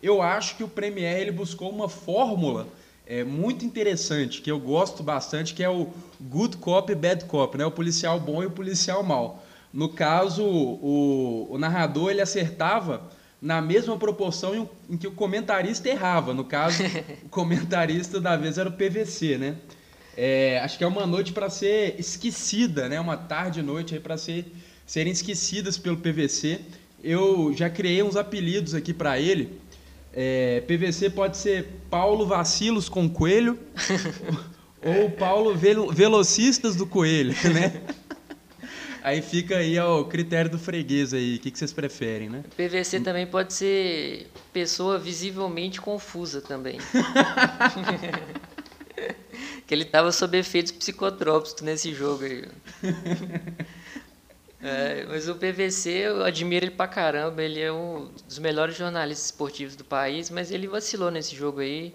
Eu 0.06 0.22
acho 0.22 0.56
que 0.56 0.64
o 0.64 0.68
Premier 0.68 1.18
ele 1.18 1.32
buscou 1.32 1.68
uma 1.68 1.90
fórmula 1.90 2.68
é, 3.08 3.24
muito 3.24 3.66
interessante, 3.66 4.40
que 4.40 4.52
eu 4.52 4.60
gosto 4.60 5.02
bastante, 5.02 5.56
que 5.56 5.64
é 5.64 5.70
o 5.70 5.88
good 6.22 6.58
cop 6.58 6.92
e 6.92 6.94
bad 6.94 7.26
cop, 7.26 7.58
né? 7.58 7.66
O 7.66 7.72
policial 7.72 8.20
bom 8.20 8.44
e 8.44 8.46
o 8.46 8.52
policial 8.52 9.02
mau. 9.02 9.44
No 9.74 9.90
caso, 9.90 10.44
o, 10.44 11.48
o 11.50 11.58
narrador 11.58 12.12
ele 12.12 12.22
acertava 12.22 13.02
na 13.42 13.60
mesma 13.64 13.98
proporção 13.98 14.54
em, 14.54 14.70
em, 14.92 14.96
que 14.96 15.08
o 15.08 15.12
comentarista 15.12 15.90
errava. 15.90 16.36
No 16.36 16.44
caso, 16.44 16.84
o 17.26 17.30
comentarista 17.30 18.22
da 18.22 18.38
vez 18.38 18.60
era 18.60 18.70
o 18.70 18.74
PVC, 18.74 19.40
né? 19.40 19.56
É, 20.16 20.60
acho 20.60 20.78
que 20.78 20.84
é 20.84 20.88
uma 20.88 21.08
noite 21.08 21.34
para 21.34 21.50
ser 21.50 21.96
esquecida, 21.98 22.88
né? 22.88 23.00
Uma 23.00 23.18
tarde 23.18 23.62
e 23.62 23.64
noite 23.64 24.00
para 24.00 24.20
ser, 24.20 24.46
serem 24.86 25.12
esquecidas 25.12 25.80
pelo 25.80 25.98
PVC. 25.98 26.60
Eu 27.04 27.52
já 27.56 27.72
criei 27.72 28.04
uns 28.04 28.16
apelidos 28.16 28.76
aqui 28.76 28.94
para 28.94 29.20
ele. 29.20 29.65
É, 30.16 30.62
PVC 30.62 31.10
pode 31.10 31.36
ser 31.36 31.68
Paulo 31.90 32.26
Vacilos 32.26 32.88
com 32.88 33.10
Coelho 33.10 33.60
ou 34.82 35.10
Paulo 35.10 35.54
Velocistas 35.92 36.76
do 36.76 36.88
Coelho, 36.88 37.36
né? 37.54 37.82
Aí 39.04 39.22
fica 39.22 39.58
aí 39.58 39.78
ao 39.78 40.06
critério 40.06 40.50
do 40.50 40.58
freguês 40.58 41.14
aí, 41.14 41.36
o 41.36 41.40
que, 41.40 41.52
que 41.52 41.60
vocês 41.60 41.72
preferem, 41.72 42.28
né? 42.28 42.44
PVC 42.58 43.02
também 43.02 43.28
pode 43.28 43.54
ser 43.54 44.32
pessoa 44.52 44.98
visivelmente 44.98 45.80
confusa 45.80 46.42
também. 46.42 46.80
que 49.68 49.76
ele 49.76 49.84
estava 49.84 50.12
sob 50.12 50.36
efeitos 50.36 50.72
psicotrópicos 50.72 51.62
nesse 51.62 51.94
jogo 51.94 52.24
aí. 52.24 52.46
É, 54.62 55.06
mas 55.08 55.28
o 55.28 55.36
PVC, 55.36 55.90
eu 55.90 56.24
admiro 56.24 56.66
ele 56.66 56.72
pra 56.72 56.88
caramba. 56.88 57.44
Ele 57.44 57.62
é 57.62 57.72
um 57.72 58.10
dos 58.28 58.40
melhores 58.40 58.76
jornalistas 58.76 59.26
esportivos 59.26 59.76
do 59.76 59.84
país, 59.84 60.30
mas 60.30 60.52
ele 60.52 60.68
vacilou 60.68 61.12
nesse 61.12 61.36
jogo 61.36 61.60
aí. 61.60 61.94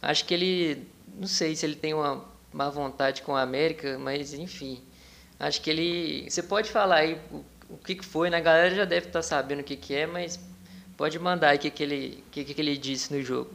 Acho 0.00 0.24
que 0.24 0.34
ele. 0.34 0.88
Não 1.18 1.26
sei 1.26 1.54
se 1.54 1.66
ele 1.66 1.76
tem 1.76 1.92
uma 1.92 2.24
má 2.52 2.68
vontade 2.70 3.22
com 3.22 3.36
a 3.36 3.42
América, 3.42 3.98
mas 3.98 4.32
enfim. 4.34 4.80
Acho 5.38 5.60
que 5.60 5.70
ele. 5.70 6.30
Você 6.30 6.42
pode 6.42 6.70
falar 6.70 6.96
aí 6.96 7.20
o, 7.30 7.44
o 7.70 7.78
que, 7.78 7.94
que 7.94 8.04
foi, 8.04 8.30
né? 8.30 8.38
A 8.38 8.40
galera 8.40 8.74
já 8.74 8.84
deve 8.84 9.06
estar 9.06 9.20
tá 9.20 9.22
sabendo 9.22 9.60
o 9.60 9.64
que, 9.64 9.76
que 9.76 9.94
é, 9.94 10.06
mas 10.06 10.38
pode 10.96 11.18
mandar 11.18 11.50
aí 11.50 11.56
o 11.56 11.60
que, 11.60 11.70
que, 11.70 11.82
ele, 11.82 12.24
o 12.26 12.30
que, 12.30 12.44
que 12.44 12.60
ele 12.60 12.76
disse 12.76 13.12
no 13.14 13.22
jogo. 13.22 13.50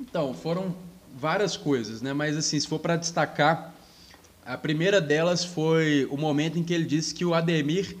Então, 0.00 0.34
foram 0.34 0.74
várias 1.14 1.56
coisas, 1.56 2.02
né? 2.02 2.12
Mas 2.12 2.36
assim, 2.36 2.58
se 2.58 2.66
for 2.66 2.78
para 2.78 2.96
destacar, 2.96 3.74
a 4.48 4.56
primeira 4.56 4.98
delas 4.98 5.44
foi 5.44 6.08
o 6.10 6.16
momento 6.16 6.58
em 6.58 6.64
que 6.64 6.72
ele 6.72 6.86
disse 6.86 7.14
que 7.14 7.22
o 7.22 7.34
Ademir 7.34 7.94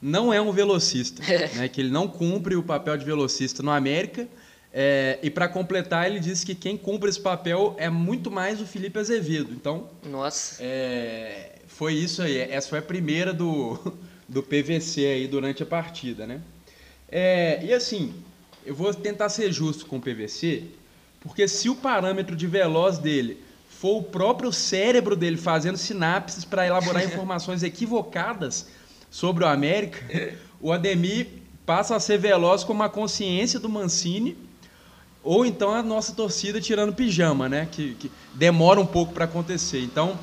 não 0.00 0.32
é 0.32 0.40
um 0.40 0.52
velocista, 0.52 1.20
né? 1.56 1.66
Que 1.66 1.80
ele 1.80 1.90
não 1.90 2.06
cumpre 2.06 2.54
o 2.54 2.62
papel 2.62 2.96
de 2.96 3.04
velocista 3.04 3.64
no 3.64 3.72
América. 3.72 4.28
É, 4.72 5.18
e 5.24 5.28
para 5.28 5.48
completar, 5.48 6.08
ele 6.08 6.20
disse 6.20 6.46
que 6.46 6.54
quem 6.54 6.76
cumpre 6.76 7.10
esse 7.10 7.20
papel 7.20 7.74
é 7.78 7.90
muito 7.90 8.30
mais 8.30 8.60
o 8.60 8.66
Felipe 8.66 8.96
Azevedo. 8.96 9.52
Então, 9.52 9.88
nossa, 10.08 10.62
é, 10.62 11.56
foi 11.66 11.94
isso 11.94 12.22
aí. 12.22 12.38
Essa 12.38 12.68
foi 12.68 12.78
a 12.78 12.82
primeira 12.82 13.34
do, 13.34 13.76
do 14.28 14.40
PVC 14.40 15.04
aí 15.04 15.26
durante 15.26 15.64
a 15.64 15.66
partida, 15.66 16.28
né? 16.28 16.40
É, 17.10 17.58
e 17.64 17.74
assim, 17.74 18.14
eu 18.64 18.74
vou 18.74 18.94
tentar 18.94 19.30
ser 19.30 19.50
justo 19.50 19.84
com 19.84 19.96
o 19.96 20.00
PVC, 20.00 20.62
porque 21.20 21.48
se 21.48 21.68
o 21.68 21.74
parâmetro 21.74 22.36
de 22.36 22.46
veloz 22.46 22.98
dele 22.98 23.47
for 23.80 23.98
o 23.98 24.02
próprio 24.02 24.52
cérebro 24.52 25.14
dele 25.14 25.36
fazendo 25.36 25.76
sinapses 25.76 26.44
para 26.44 26.66
elaborar 26.66 27.04
informações 27.04 27.62
equivocadas 27.64 28.66
sobre 29.08 29.44
o 29.44 29.46
América, 29.46 30.04
o 30.60 30.72
Ademir 30.72 31.28
passa 31.64 31.94
a 31.94 32.00
ser 32.00 32.18
veloz 32.18 32.64
com 32.64 32.72
uma 32.72 32.88
consciência 32.88 33.60
do 33.60 33.68
Mancini, 33.68 34.36
ou 35.22 35.46
então 35.46 35.72
a 35.72 35.80
nossa 35.80 36.12
torcida 36.12 36.60
tirando 36.60 36.92
pijama, 36.92 37.48
né? 37.48 37.68
Que, 37.70 37.94
que 37.94 38.10
demora 38.34 38.80
um 38.80 38.86
pouco 38.86 39.12
para 39.12 39.26
acontecer. 39.26 39.80
Então, 39.80 40.18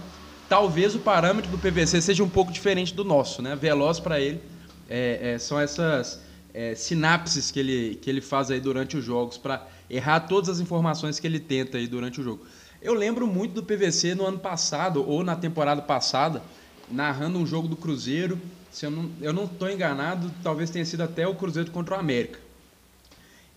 talvez 0.49 0.93
o 0.93 0.99
parâmetro 0.99 1.49
do 1.49 1.57
PVC 1.57 2.01
seja 2.01 2.23
um 2.23 2.29
pouco 2.29 2.51
diferente 2.51 2.93
do 2.93 3.05
nosso, 3.05 3.41
né? 3.41 3.55
Veloz 3.55 4.01
para 4.01 4.19
ele 4.19 4.41
é, 4.89 5.33
é, 5.33 5.37
são 5.37 5.57
essas 5.57 6.19
é, 6.53 6.75
sinapses 6.75 7.51
que 7.51 7.59
ele, 7.59 7.95
que 8.01 8.09
ele 8.09 8.19
faz 8.21 8.51
aí 8.51 8.59
durante 8.59 8.97
os 8.97 9.05
jogos 9.05 9.37
para 9.37 9.65
errar 9.89 10.21
todas 10.21 10.49
as 10.49 10.59
informações 10.59 11.21
que 11.21 11.27
ele 11.27 11.39
tenta 11.39 11.77
aí 11.77 11.87
durante 11.87 12.19
o 12.19 12.23
jogo. 12.23 12.45
Eu 12.85 12.93
lembro 12.93 13.25
muito 13.25 13.53
do 13.53 13.63
PVC 13.63 14.13
no 14.13 14.27
ano 14.27 14.37
passado 14.37 15.03
ou 15.09 15.23
na 15.23 15.35
temporada 15.35 15.81
passada, 15.81 16.43
narrando 16.87 17.39
um 17.39 17.45
jogo 17.47 17.67
do 17.67 17.75
Cruzeiro. 17.75 18.39
Se 18.71 18.85
eu 18.85 18.91
não 18.91 19.09
eu 19.19 19.33
não 19.33 19.45
estou 19.45 19.67
enganado, 19.67 20.31
talvez 20.43 20.69
tenha 20.69 20.85
sido 20.85 21.01
até 21.01 21.27
o 21.27 21.33
Cruzeiro 21.33 21.71
contra 21.71 21.95
o 21.95 21.99
América. 21.99 22.39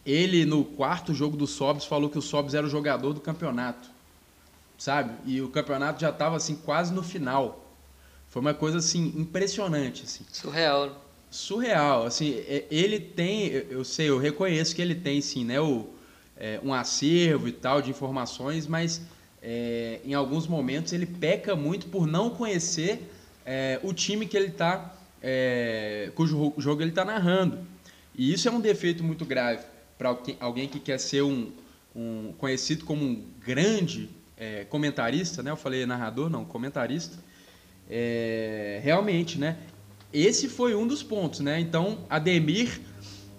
Ele 0.07 0.47
no 0.47 0.65
quarto 0.65 1.13
jogo 1.13 1.37
do 1.37 1.47
Sobs 1.47 1.85
falou 1.85 2.09
que 2.09 2.17
o 2.17 2.23
Sobs 2.23 2.55
era 2.55 2.67
o 2.67 2.71
jogador 2.71 3.13
do 3.13 3.21
campeonato, 3.21 3.91
sabe? 4.79 5.13
E 5.27 5.43
o 5.43 5.51
campeonato 5.51 6.01
já 6.01 6.09
estava 6.09 6.35
assim 6.35 6.57
quase 6.57 6.91
no 6.95 7.03
final. 7.03 7.71
Foi 8.31 8.41
uma 8.41 8.55
coisa 8.55 8.79
assim 8.79 9.13
impressionante, 9.15 10.05
assim. 10.05 10.25
Surreal 10.33 11.05
surreal. 11.31 12.07
Assim, 12.07 12.33
é, 12.49 12.65
ele 12.71 12.99
tem, 12.99 13.49
eu 13.49 13.85
sei, 13.85 14.09
eu 14.09 14.17
reconheço 14.17 14.75
que 14.75 14.81
ele 14.81 14.95
tem 14.95 15.21
sim, 15.21 15.45
né, 15.45 15.61
o, 15.61 15.87
é, 16.35 16.59
um 16.65 16.73
acervo 16.73 17.49
e 17.49 17.53
tal 17.53 17.83
de 17.83 17.91
informações, 17.91 18.67
mas 18.67 19.03
é, 19.43 20.01
em 20.05 20.15
alguns 20.15 20.47
momentos 20.47 20.93
ele 20.93 21.07
peca 21.07 21.55
muito 21.55 21.87
por 21.87 22.07
não 22.07 22.31
conhecer 22.31 23.11
é, 23.45 23.81
o 23.83 23.93
time 23.93 24.27
que 24.27 24.37
ele 24.37 24.49
está, 24.49 24.95
é, 25.23 26.11
cujo 26.15 26.53
jogo 26.59 26.83
ele 26.83 26.91
está 26.91 27.05
narrando. 27.05 27.59
E 28.15 28.33
isso 28.33 28.49
é 28.49 28.51
um 28.51 28.61
defeito 28.61 29.03
muito 29.05 29.25
grave 29.25 29.65
para 29.97 30.17
alguém 30.41 30.69
que 30.69 30.79
quer 30.79 30.99
ser 30.99 31.23
um, 31.23 31.53
um 31.95 32.33
conhecido 32.39 32.85
como 32.85 33.05
um 33.05 33.25
grande 33.45 34.11
é, 34.37 34.65
comentarista, 34.65 35.43
né? 35.43 35.51
Eu 35.51 35.57
falei 35.57 35.85
narrador, 35.87 36.29
não, 36.31 36.45
comentarista. 36.45 37.19
É, 37.91 38.81
realmente, 38.83 39.39
né? 39.39 39.57
Esse 40.13 40.49
foi 40.49 40.75
um 40.75 40.87
dos 40.87 41.03
pontos, 41.03 41.41
né? 41.41 41.61
Então, 41.61 42.07
Ademir 42.09 42.81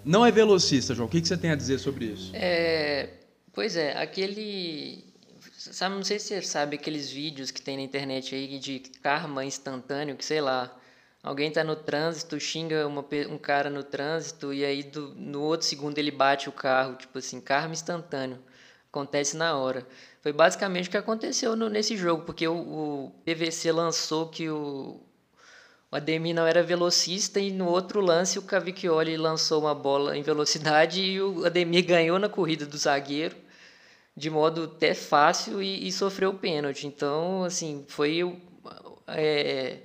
não 0.04 0.24
é 0.24 0.30
velocista, 0.30 0.94
João. 0.94 1.08
O 1.08 1.10
que, 1.10 1.24
você 1.24 1.36
tem 1.36 1.50
a 1.50 1.56
dizer 1.56 1.78
sobre 1.78 2.06
isso? 2.06 2.30
É, 2.34 3.10
pois 3.52 3.76
é, 3.76 3.96
aquele. 3.96 5.04
Sabe, 5.60 5.94
não 5.94 6.02
sei 6.02 6.18
se 6.18 6.28
você 6.28 6.40
sabe 6.40 6.76
aqueles 6.76 7.10
vídeos 7.10 7.50
que 7.50 7.60
tem 7.60 7.76
na 7.76 7.82
internet 7.82 8.34
aí 8.34 8.58
de 8.58 8.78
karma 9.02 9.44
instantâneo, 9.44 10.16
que 10.16 10.24
sei 10.24 10.40
lá, 10.40 10.74
alguém 11.22 11.48
está 11.48 11.62
no 11.62 11.76
trânsito, 11.76 12.40
xinga 12.40 12.86
uma, 12.86 13.04
um 13.28 13.36
cara 13.36 13.68
no 13.68 13.82
trânsito 13.84 14.54
e 14.54 14.64
aí 14.64 14.82
do, 14.82 15.14
no 15.14 15.42
outro 15.42 15.66
segundo 15.66 15.98
ele 15.98 16.10
bate 16.10 16.48
o 16.48 16.52
carro, 16.52 16.94
tipo 16.94 17.18
assim, 17.18 17.42
karma 17.42 17.74
instantâneo. 17.74 18.38
Acontece 18.88 19.36
na 19.36 19.54
hora. 19.54 19.86
Foi 20.22 20.32
basicamente 20.32 20.88
o 20.88 20.90
que 20.90 20.96
aconteceu 20.96 21.54
no, 21.54 21.68
nesse 21.68 21.94
jogo, 21.94 22.24
porque 22.24 22.48
o, 22.48 22.54
o 22.54 23.10
PVC 23.26 23.70
lançou 23.70 24.28
que 24.28 24.48
o, 24.48 24.98
o 25.92 25.96
Ademir 25.96 26.34
não 26.34 26.46
era 26.46 26.62
velocista 26.62 27.38
e 27.38 27.52
no 27.52 27.68
outro 27.68 28.00
lance 28.00 28.38
o 28.38 28.42
Cavicchioli 28.42 29.14
lançou 29.18 29.60
uma 29.60 29.74
bola 29.74 30.16
em 30.16 30.22
velocidade 30.22 31.02
e 31.02 31.20
o 31.20 31.44
Ademir 31.44 31.84
ganhou 31.84 32.18
na 32.18 32.30
corrida 32.30 32.64
do 32.64 32.78
zagueiro 32.78 33.36
de 34.16 34.28
modo 34.30 34.64
até 34.64 34.94
fácil 34.94 35.62
e, 35.62 35.86
e 35.86 35.92
sofreu 35.92 36.30
o 36.30 36.34
pênalti. 36.34 36.86
Então, 36.86 37.44
assim, 37.44 37.84
foi 37.88 38.22
o, 38.24 38.36
é, 39.08 39.78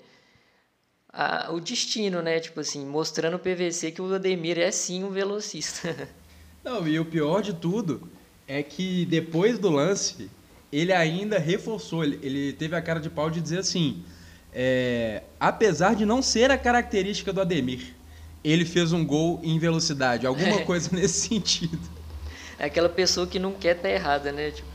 a, 1.11 1.51
o 1.51 1.59
destino, 1.59 2.21
né? 2.21 2.39
Tipo 2.39 2.59
assim, 2.59 2.85
mostrando 2.85 3.35
o 3.35 3.39
PVC 3.39 3.91
que 3.91 4.01
o 4.01 4.13
Ademir 4.13 4.59
é 4.59 4.71
sim 4.71 5.03
um 5.03 5.11
velocista. 5.11 6.09
Não, 6.63 6.87
e 6.87 6.99
o 6.99 7.05
pior 7.05 7.41
de 7.41 7.53
tudo 7.53 8.09
é 8.47 8.63
que 8.63 9.05
depois 9.05 9.59
do 9.59 9.69
lance, 9.69 10.29
ele 10.71 10.91
ainda 10.91 11.37
reforçou, 11.37 12.03
ele, 12.03 12.19
ele 12.23 12.53
teve 12.53 12.75
a 12.75 12.81
cara 12.81 12.99
de 12.99 13.09
pau 13.09 13.29
de 13.29 13.39
dizer 13.39 13.59
assim 13.59 14.03
é, 14.57 15.21
apesar 15.37 15.95
de 15.95 16.05
não 16.05 16.21
ser 16.21 16.49
a 16.49 16.57
característica 16.57 17.33
do 17.33 17.41
Ademir, 17.41 17.93
ele 18.41 18.63
fez 18.63 18.93
um 18.93 19.05
gol 19.05 19.41
em 19.43 19.59
velocidade, 19.59 20.25
alguma 20.25 20.55
é. 20.61 20.63
coisa 20.63 20.89
nesse 20.93 21.27
sentido. 21.27 21.77
É 22.57 22.65
aquela 22.65 22.89
pessoa 22.89 23.27
que 23.27 23.39
não 23.39 23.53
quer 23.53 23.75
estar 23.75 23.89
tá 23.89 23.93
errada, 23.93 24.31
né? 24.31 24.51
Tipo... 24.51 24.67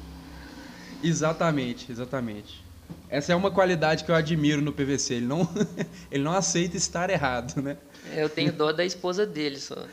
Exatamente, 1.02 1.90
exatamente. 1.90 2.62
Essa 3.08 3.32
é 3.32 3.36
uma 3.36 3.50
qualidade 3.50 4.04
que 4.04 4.10
eu 4.10 4.14
admiro 4.14 4.60
no 4.62 4.72
PVC. 4.72 5.14
Ele 5.14 5.26
não, 5.26 5.48
ele 6.10 6.22
não 6.22 6.32
aceita 6.32 6.76
estar 6.76 7.10
errado, 7.10 7.60
né? 7.60 7.76
Eu 8.14 8.28
tenho 8.28 8.52
dó 8.52 8.72
da 8.72 8.84
esposa 8.84 9.26
dele 9.26 9.58
só. 9.58 9.76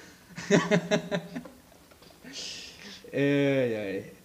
é, 3.11 4.11
é. 4.13 4.17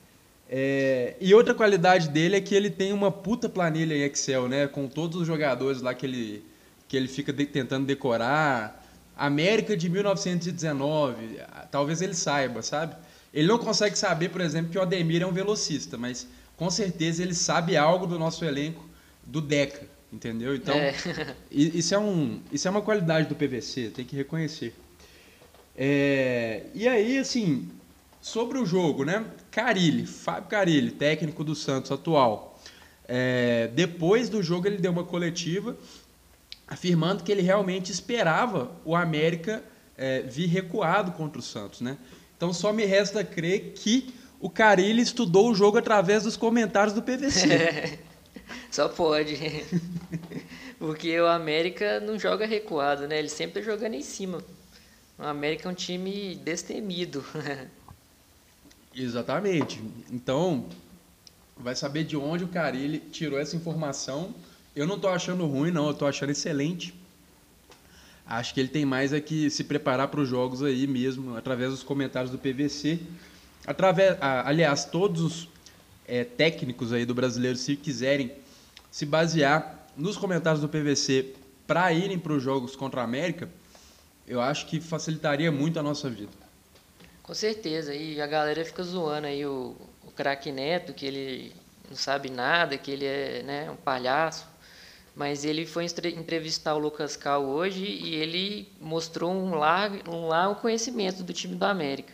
É, 0.54 1.16
e 1.18 1.32
outra 1.32 1.54
qualidade 1.54 2.10
dele 2.10 2.36
é 2.36 2.40
que 2.42 2.54
ele 2.54 2.68
tem 2.68 2.92
uma 2.92 3.10
puta 3.10 3.48
planilha 3.48 3.94
em 3.94 4.02
Excel, 4.02 4.48
né? 4.48 4.66
Com 4.66 4.86
todos 4.86 5.18
os 5.22 5.26
jogadores 5.26 5.80
lá 5.80 5.94
que 5.94 6.04
ele, 6.04 6.44
que 6.86 6.94
ele 6.94 7.08
fica 7.08 7.32
de, 7.32 7.46
tentando 7.46 7.86
decorar. 7.86 8.84
América 9.16 9.74
de 9.74 9.88
1919, 9.88 11.40
talvez 11.70 12.02
ele 12.02 12.12
saiba, 12.12 12.60
sabe? 12.60 12.94
Ele 13.32 13.48
não 13.48 13.58
consegue 13.58 13.96
saber, 13.96 14.28
por 14.28 14.40
exemplo, 14.40 14.70
que 14.70 14.78
o 14.78 14.82
Ademir 14.82 15.22
é 15.22 15.26
um 15.26 15.32
velocista, 15.32 15.96
mas 15.96 16.26
com 16.56 16.70
certeza 16.70 17.22
ele 17.22 17.34
sabe 17.34 17.76
algo 17.76 18.06
do 18.06 18.18
nosso 18.18 18.44
elenco 18.44 18.84
do 19.24 19.40
Deca, 19.40 19.86
entendeu? 20.12 20.54
Então, 20.54 20.74
é. 20.74 20.94
isso, 21.50 21.94
é 21.94 21.98
um, 21.98 22.40
isso 22.52 22.68
é 22.68 22.70
uma 22.70 22.82
qualidade 22.82 23.28
do 23.28 23.34
PVC, 23.34 23.90
tem 23.90 24.04
que 24.04 24.14
reconhecer. 24.14 24.74
É, 25.76 26.64
e 26.74 26.86
aí, 26.86 27.18
assim, 27.18 27.70
Sobre 28.22 28.56
o 28.56 28.64
jogo, 28.64 29.04
né? 29.04 29.24
Carilli, 29.50 30.06
Fábio 30.06 30.48
Carilli, 30.48 30.92
técnico 30.92 31.42
do 31.42 31.56
Santos 31.56 31.90
atual. 31.90 32.56
É, 33.08 33.68
depois 33.74 34.28
do 34.28 34.40
jogo 34.40 34.68
ele 34.68 34.76
deu 34.76 34.92
uma 34.92 35.02
coletiva 35.02 35.76
afirmando 36.68 37.24
que 37.24 37.32
ele 37.32 37.42
realmente 37.42 37.90
esperava 37.90 38.70
o 38.84 38.94
América 38.94 39.60
é, 39.98 40.22
vir 40.22 40.46
recuado 40.46 41.10
contra 41.10 41.40
o 41.40 41.42
Santos, 41.42 41.80
né? 41.80 41.98
Então 42.42 42.52
só 42.52 42.72
me 42.72 42.84
resta 42.84 43.22
crer 43.22 43.72
que 43.72 44.12
o 44.40 44.50
Carilli 44.50 45.00
estudou 45.00 45.52
o 45.52 45.54
jogo 45.54 45.78
através 45.78 46.24
dos 46.24 46.36
comentários 46.36 46.92
do 46.92 47.00
PVC. 47.00 48.00
só 48.68 48.88
pode. 48.88 49.38
Porque 50.76 51.20
o 51.20 51.28
América 51.28 52.00
não 52.00 52.18
joga 52.18 52.44
recuado, 52.44 53.06
né? 53.06 53.16
Ele 53.16 53.28
sempre 53.28 53.62
tá 53.62 53.70
jogando 53.70 53.94
em 53.94 54.02
cima. 54.02 54.42
O 55.16 55.22
América 55.22 55.68
é 55.68 55.70
um 55.70 55.74
time 55.74 56.34
destemido. 56.34 57.24
Exatamente. 58.92 59.80
Então, 60.10 60.66
vai 61.56 61.76
saber 61.76 62.02
de 62.02 62.16
onde 62.16 62.42
o 62.42 62.48
Carilli 62.48 62.98
tirou 62.98 63.38
essa 63.38 63.54
informação. 63.54 64.34
Eu 64.74 64.84
não 64.84 64.96
estou 64.96 65.10
achando 65.10 65.46
ruim, 65.46 65.70
não. 65.70 65.86
Eu 65.86 65.92
estou 65.92 66.08
achando 66.08 66.30
excelente. 66.30 66.92
Acho 68.26 68.54
que 68.54 68.60
ele 68.60 68.68
tem 68.68 68.84
mais 68.84 69.12
é 69.12 69.20
que 69.20 69.50
se 69.50 69.64
preparar 69.64 70.08
para 70.08 70.20
os 70.20 70.28
jogos 70.28 70.62
aí 70.62 70.86
mesmo, 70.86 71.36
através 71.36 71.70
dos 71.70 71.82
comentários 71.82 72.30
do 72.30 72.38
PVC. 72.38 73.00
Através, 73.66 74.16
aliás, 74.20 74.84
todos 74.84 75.22
os 75.22 75.48
é, 76.06 76.24
técnicos 76.24 76.92
aí 76.92 77.04
do 77.04 77.14
brasileiro, 77.14 77.56
se 77.56 77.76
quiserem 77.76 78.32
se 78.90 79.06
basear 79.06 79.86
nos 79.96 80.16
comentários 80.16 80.60
do 80.60 80.68
PVC 80.68 81.34
para 81.66 81.92
irem 81.92 82.18
para 82.18 82.32
os 82.32 82.42
jogos 82.42 82.76
contra 82.76 83.00
a 83.00 83.04
América, 83.04 83.48
eu 84.26 84.40
acho 84.40 84.66
que 84.66 84.80
facilitaria 84.80 85.50
muito 85.50 85.78
a 85.78 85.82
nossa 85.82 86.08
vida. 86.08 86.32
Com 87.22 87.34
certeza, 87.34 87.94
e 87.94 88.20
a 88.20 88.26
galera 88.26 88.64
fica 88.64 88.82
zoando 88.82 89.26
aí 89.26 89.46
o, 89.46 89.76
o 90.04 90.10
craque 90.10 90.50
Neto, 90.50 90.92
que 90.92 91.06
ele 91.06 91.52
não 91.88 91.96
sabe 91.96 92.30
nada, 92.30 92.76
que 92.76 92.90
ele 92.90 93.04
é 93.04 93.42
né, 93.42 93.70
um 93.70 93.76
palhaço. 93.76 94.46
Mas 95.14 95.44
ele 95.44 95.66
foi 95.66 95.84
entrevistar 95.84 96.74
o 96.74 96.78
Lucas 96.78 97.16
Cal 97.16 97.44
hoje 97.44 97.84
e 97.84 98.14
ele 98.14 98.68
mostrou 98.80 99.30
um 99.30 99.54
largo, 99.54 100.10
um 100.10 100.26
largo 100.26 100.54
conhecimento 100.56 101.22
do 101.22 101.32
time 101.32 101.54
do 101.54 101.64
América. 101.64 102.12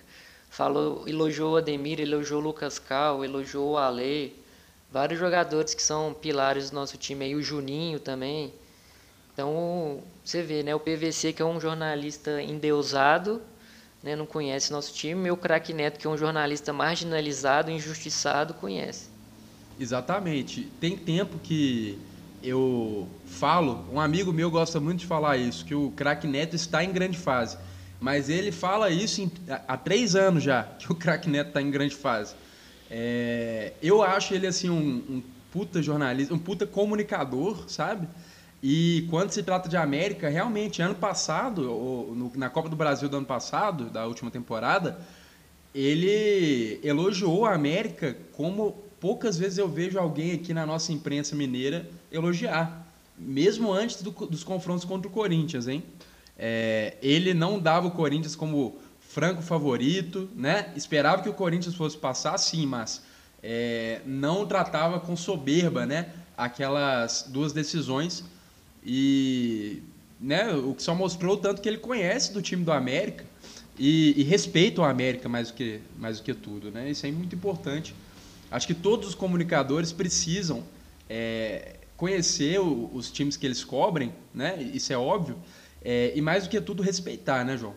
falou, 0.50 1.06
elogiou 1.06 1.52
o 1.52 1.56
Ademir, 1.56 2.00
elogiou 2.00 2.40
o 2.40 2.44
Lucas 2.44 2.78
Cal, 2.78 3.24
elogiou 3.24 3.72
o 3.72 3.78
Ale, 3.78 4.34
vários 4.90 5.18
jogadores 5.18 5.74
que 5.74 5.82
são 5.82 6.12
pilares 6.14 6.70
do 6.70 6.74
nosso 6.74 6.96
time 6.96 7.24
aí, 7.24 7.34
o 7.34 7.42
Juninho 7.42 8.00
também. 8.00 8.52
Então, 9.32 10.02
você 10.24 10.42
vê, 10.42 10.64
né, 10.64 10.74
o 10.74 10.80
PVC 10.80 11.32
que 11.32 11.40
é 11.40 11.44
um 11.44 11.60
jornalista 11.60 12.42
endeusado, 12.42 13.40
né, 14.02 14.16
não 14.16 14.26
conhece 14.26 14.72
nosso 14.72 14.92
time, 14.92 15.28
e 15.28 15.30
o 15.30 15.36
Crack 15.36 15.72
Neto 15.72 15.98
que 15.98 16.06
é 16.06 16.10
um 16.10 16.16
jornalista 16.16 16.72
marginalizado, 16.72 17.70
injustiçado, 17.70 18.54
conhece. 18.54 19.08
Exatamente. 19.78 20.68
Tem 20.80 20.96
tempo 20.96 21.38
que 21.38 21.96
eu 22.42 23.08
falo, 23.26 23.84
um 23.92 24.00
amigo 24.00 24.32
meu 24.32 24.50
gosta 24.50 24.80
muito 24.80 25.00
de 25.00 25.06
falar 25.06 25.36
isso, 25.36 25.64
que 25.64 25.74
o 25.74 25.90
craque 25.90 26.26
Neto 26.26 26.54
está 26.54 26.84
em 26.84 26.92
grande 26.92 27.18
fase. 27.18 27.58
Mas 28.00 28.28
ele 28.28 28.52
fala 28.52 28.90
isso 28.90 29.20
em, 29.20 29.30
há 29.66 29.76
três 29.76 30.14
anos 30.14 30.42
já, 30.42 30.62
que 30.78 30.90
o 30.90 30.94
craque 30.94 31.28
Neto 31.28 31.48
está 31.48 31.60
em 31.60 31.70
grande 31.70 31.94
fase. 31.94 32.34
É, 32.90 33.72
eu 33.82 34.02
acho 34.02 34.34
ele 34.34 34.46
assim 34.46 34.70
um, 34.70 35.02
um 35.08 35.22
puta 35.52 35.82
jornalista, 35.82 36.32
um 36.32 36.38
puta 36.38 36.66
comunicador, 36.66 37.68
sabe? 37.68 38.08
E 38.62 39.06
quando 39.10 39.30
se 39.30 39.42
trata 39.42 39.68
de 39.68 39.76
América, 39.76 40.28
realmente, 40.28 40.82
ano 40.82 40.94
passado, 40.94 41.70
ou, 41.70 42.14
no, 42.14 42.32
na 42.34 42.50
Copa 42.50 42.68
do 42.68 42.76
Brasil 42.76 43.08
do 43.08 43.16
ano 43.16 43.26
passado, 43.26 43.84
da 43.84 44.06
última 44.06 44.30
temporada, 44.30 44.98
ele 45.74 46.80
elogiou 46.82 47.46
a 47.46 47.54
América 47.54 48.16
como 48.32 48.87
poucas 49.00 49.38
vezes 49.38 49.58
eu 49.58 49.68
vejo 49.68 49.98
alguém 49.98 50.32
aqui 50.32 50.52
na 50.52 50.66
nossa 50.66 50.92
imprensa 50.92 51.34
mineira 51.34 51.88
elogiar, 52.10 52.86
mesmo 53.16 53.72
antes 53.72 54.02
do, 54.02 54.10
dos 54.10 54.44
confrontos 54.44 54.84
contra 54.84 55.08
o 55.08 55.10
Corinthians, 55.10 55.68
hein? 55.68 55.82
É, 56.38 56.96
ele 57.02 57.34
não 57.34 57.58
dava 57.58 57.88
o 57.88 57.90
Corinthians 57.90 58.36
como 58.36 58.78
franco 59.00 59.42
favorito, 59.42 60.28
né? 60.36 60.72
Esperava 60.76 61.22
que 61.22 61.28
o 61.28 61.34
Corinthians 61.34 61.74
fosse 61.74 61.96
passar, 61.96 62.38
sim, 62.38 62.66
mas 62.66 63.02
é, 63.42 64.00
não 64.06 64.46
tratava 64.46 65.00
com 65.00 65.16
soberba, 65.16 65.86
né? 65.86 66.10
Aquelas 66.36 67.24
duas 67.28 67.52
decisões 67.52 68.24
e, 68.84 69.82
né? 70.20 70.52
O 70.54 70.74
que 70.74 70.82
só 70.82 70.94
mostrou 70.94 71.34
o 71.34 71.38
tanto 71.38 71.60
que 71.60 71.68
ele 71.68 71.78
conhece 71.78 72.32
do 72.32 72.40
time 72.40 72.64
do 72.64 72.70
América 72.70 73.24
e, 73.78 74.14
e 74.16 74.22
respeita 74.22 74.82
o 74.82 74.84
América 74.84 75.28
mais 75.28 75.50
do 75.50 75.54
que 75.54 75.80
mais 75.98 76.18
do 76.18 76.22
que 76.24 76.34
tudo, 76.34 76.70
né? 76.70 76.90
Isso 76.90 77.06
é 77.06 77.10
muito 77.10 77.34
importante. 77.34 77.94
Acho 78.50 78.66
que 78.66 78.74
todos 78.74 79.08
os 79.08 79.14
comunicadores 79.14 79.92
precisam 79.92 80.64
é, 81.08 81.76
conhecer 81.96 82.60
o, 82.60 82.90
os 82.94 83.10
times 83.10 83.36
que 83.36 83.46
eles 83.46 83.62
cobrem, 83.64 84.14
né? 84.32 84.62
Isso 84.72 84.92
é 84.92 84.96
óbvio. 84.96 85.36
É, 85.82 86.12
e 86.14 86.20
mais 86.20 86.44
do 86.44 86.50
que 86.50 86.60
tudo, 86.60 86.82
respeitar, 86.82 87.44
né, 87.44 87.56
João? 87.56 87.74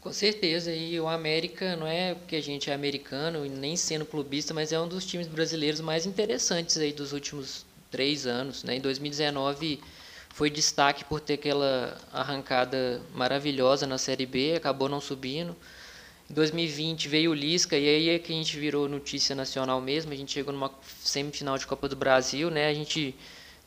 Com 0.00 0.12
certeza. 0.12 0.72
E 0.72 1.00
o 1.00 1.08
América 1.08 1.74
não 1.74 1.86
é 1.86 2.14
porque 2.14 2.36
a 2.36 2.40
gente 2.40 2.70
é 2.70 2.74
americano 2.74 3.44
e 3.44 3.48
nem 3.48 3.76
sendo 3.76 4.06
clubista, 4.06 4.54
mas 4.54 4.72
é 4.72 4.78
um 4.78 4.86
dos 4.86 5.04
times 5.04 5.26
brasileiros 5.26 5.80
mais 5.80 6.06
interessantes 6.06 6.76
aí 6.76 6.92
dos 6.92 7.12
últimos 7.12 7.66
três 7.90 8.26
anos. 8.26 8.62
Né? 8.62 8.76
Em 8.76 8.80
2019 8.80 9.80
foi 10.30 10.48
destaque 10.50 11.04
por 11.04 11.18
ter 11.18 11.34
aquela 11.34 11.98
arrancada 12.12 13.00
maravilhosa 13.14 13.86
na 13.86 13.98
Série 13.98 14.26
B, 14.26 14.54
acabou 14.54 14.88
não 14.88 15.00
subindo. 15.00 15.56
Em 16.28 16.34
2020 16.34 17.08
veio 17.08 17.30
o 17.30 17.34
Lisca 17.34 17.78
e 17.78 17.88
aí 17.88 18.08
é 18.08 18.18
que 18.18 18.32
a 18.32 18.36
gente 18.36 18.58
virou 18.58 18.88
notícia 18.88 19.34
nacional 19.34 19.80
mesmo. 19.80 20.12
A 20.12 20.16
gente 20.16 20.32
chegou 20.32 20.52
numa 20.52 20.70
semifinal 21.00 21.56
de 21.56 21.66
Copa 21.66 21.88
do 21.88 21.94
Brasil, 21.94 22.50
né? 22.50 22.68
A 22.68 22.74
gente 22.74 23.14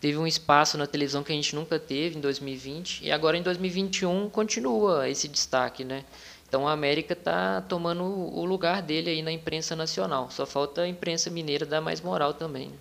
teve 0.02 0.18
um 0.18 0.28
espaço 0.28 0.78
na 0.78 0.86
televisão 0.86 1.24
que 1.24 1.32
a 1.32 1.36
gente 1.36 1.56
nunca 1.56 1.80
teve 1.80 2.18
em 2.18 2.22
2020 2.22 3.06
e 3.06 3.12
agora 3.12 3.38
em 3.38 3.42
2021 3.42 4.30
continua 4.30 5.08
esse 5.10 5.30
destaque, 5.30 5.86
né? 5.86 6.04
Então 6.50 6.68
a 6.68 6.74
América 6.74 7.14
está 7.14 7.62
tomando 7.62 8.04
o 8.04 8.44
lugar 8.44 8.82
dele 8.82 9.10
aí 9.10 9.22
na 9.22 9.32
imprensa 9.32 9.74
nacional. 9.74 10.30
Só 10.30 10.46
falta 10.46 10.82
a 10.82 10.88
imprensa 10.88 11.30
mineira 11.30 11.66
dar 11.66 11.80
mais 11.80 12.02
moral 12.02 12.34
também. 12.34 12.68
Né? 12.68 12.76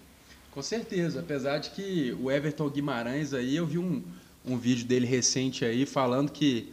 Com 0.50 0.62
certeza, 0.62 1.20
apesar 1.20 1.58
de 1.58 1.70
que 1.70 2.16
o 2.20 2.32
Everton 2.32 2.68
Guimarães 2.68 3.32
aí 3.32 3.54
eu 3.54 3.66
vi 3.66 3.78
um, 3.78 4.02
um 4.44 4.58
vídeo 4.58 4.86
dele 4.86 5.06
recente 5.06 5.64
aí 5.64 5.86
falando 5.86 6.32
que 6.32 6.73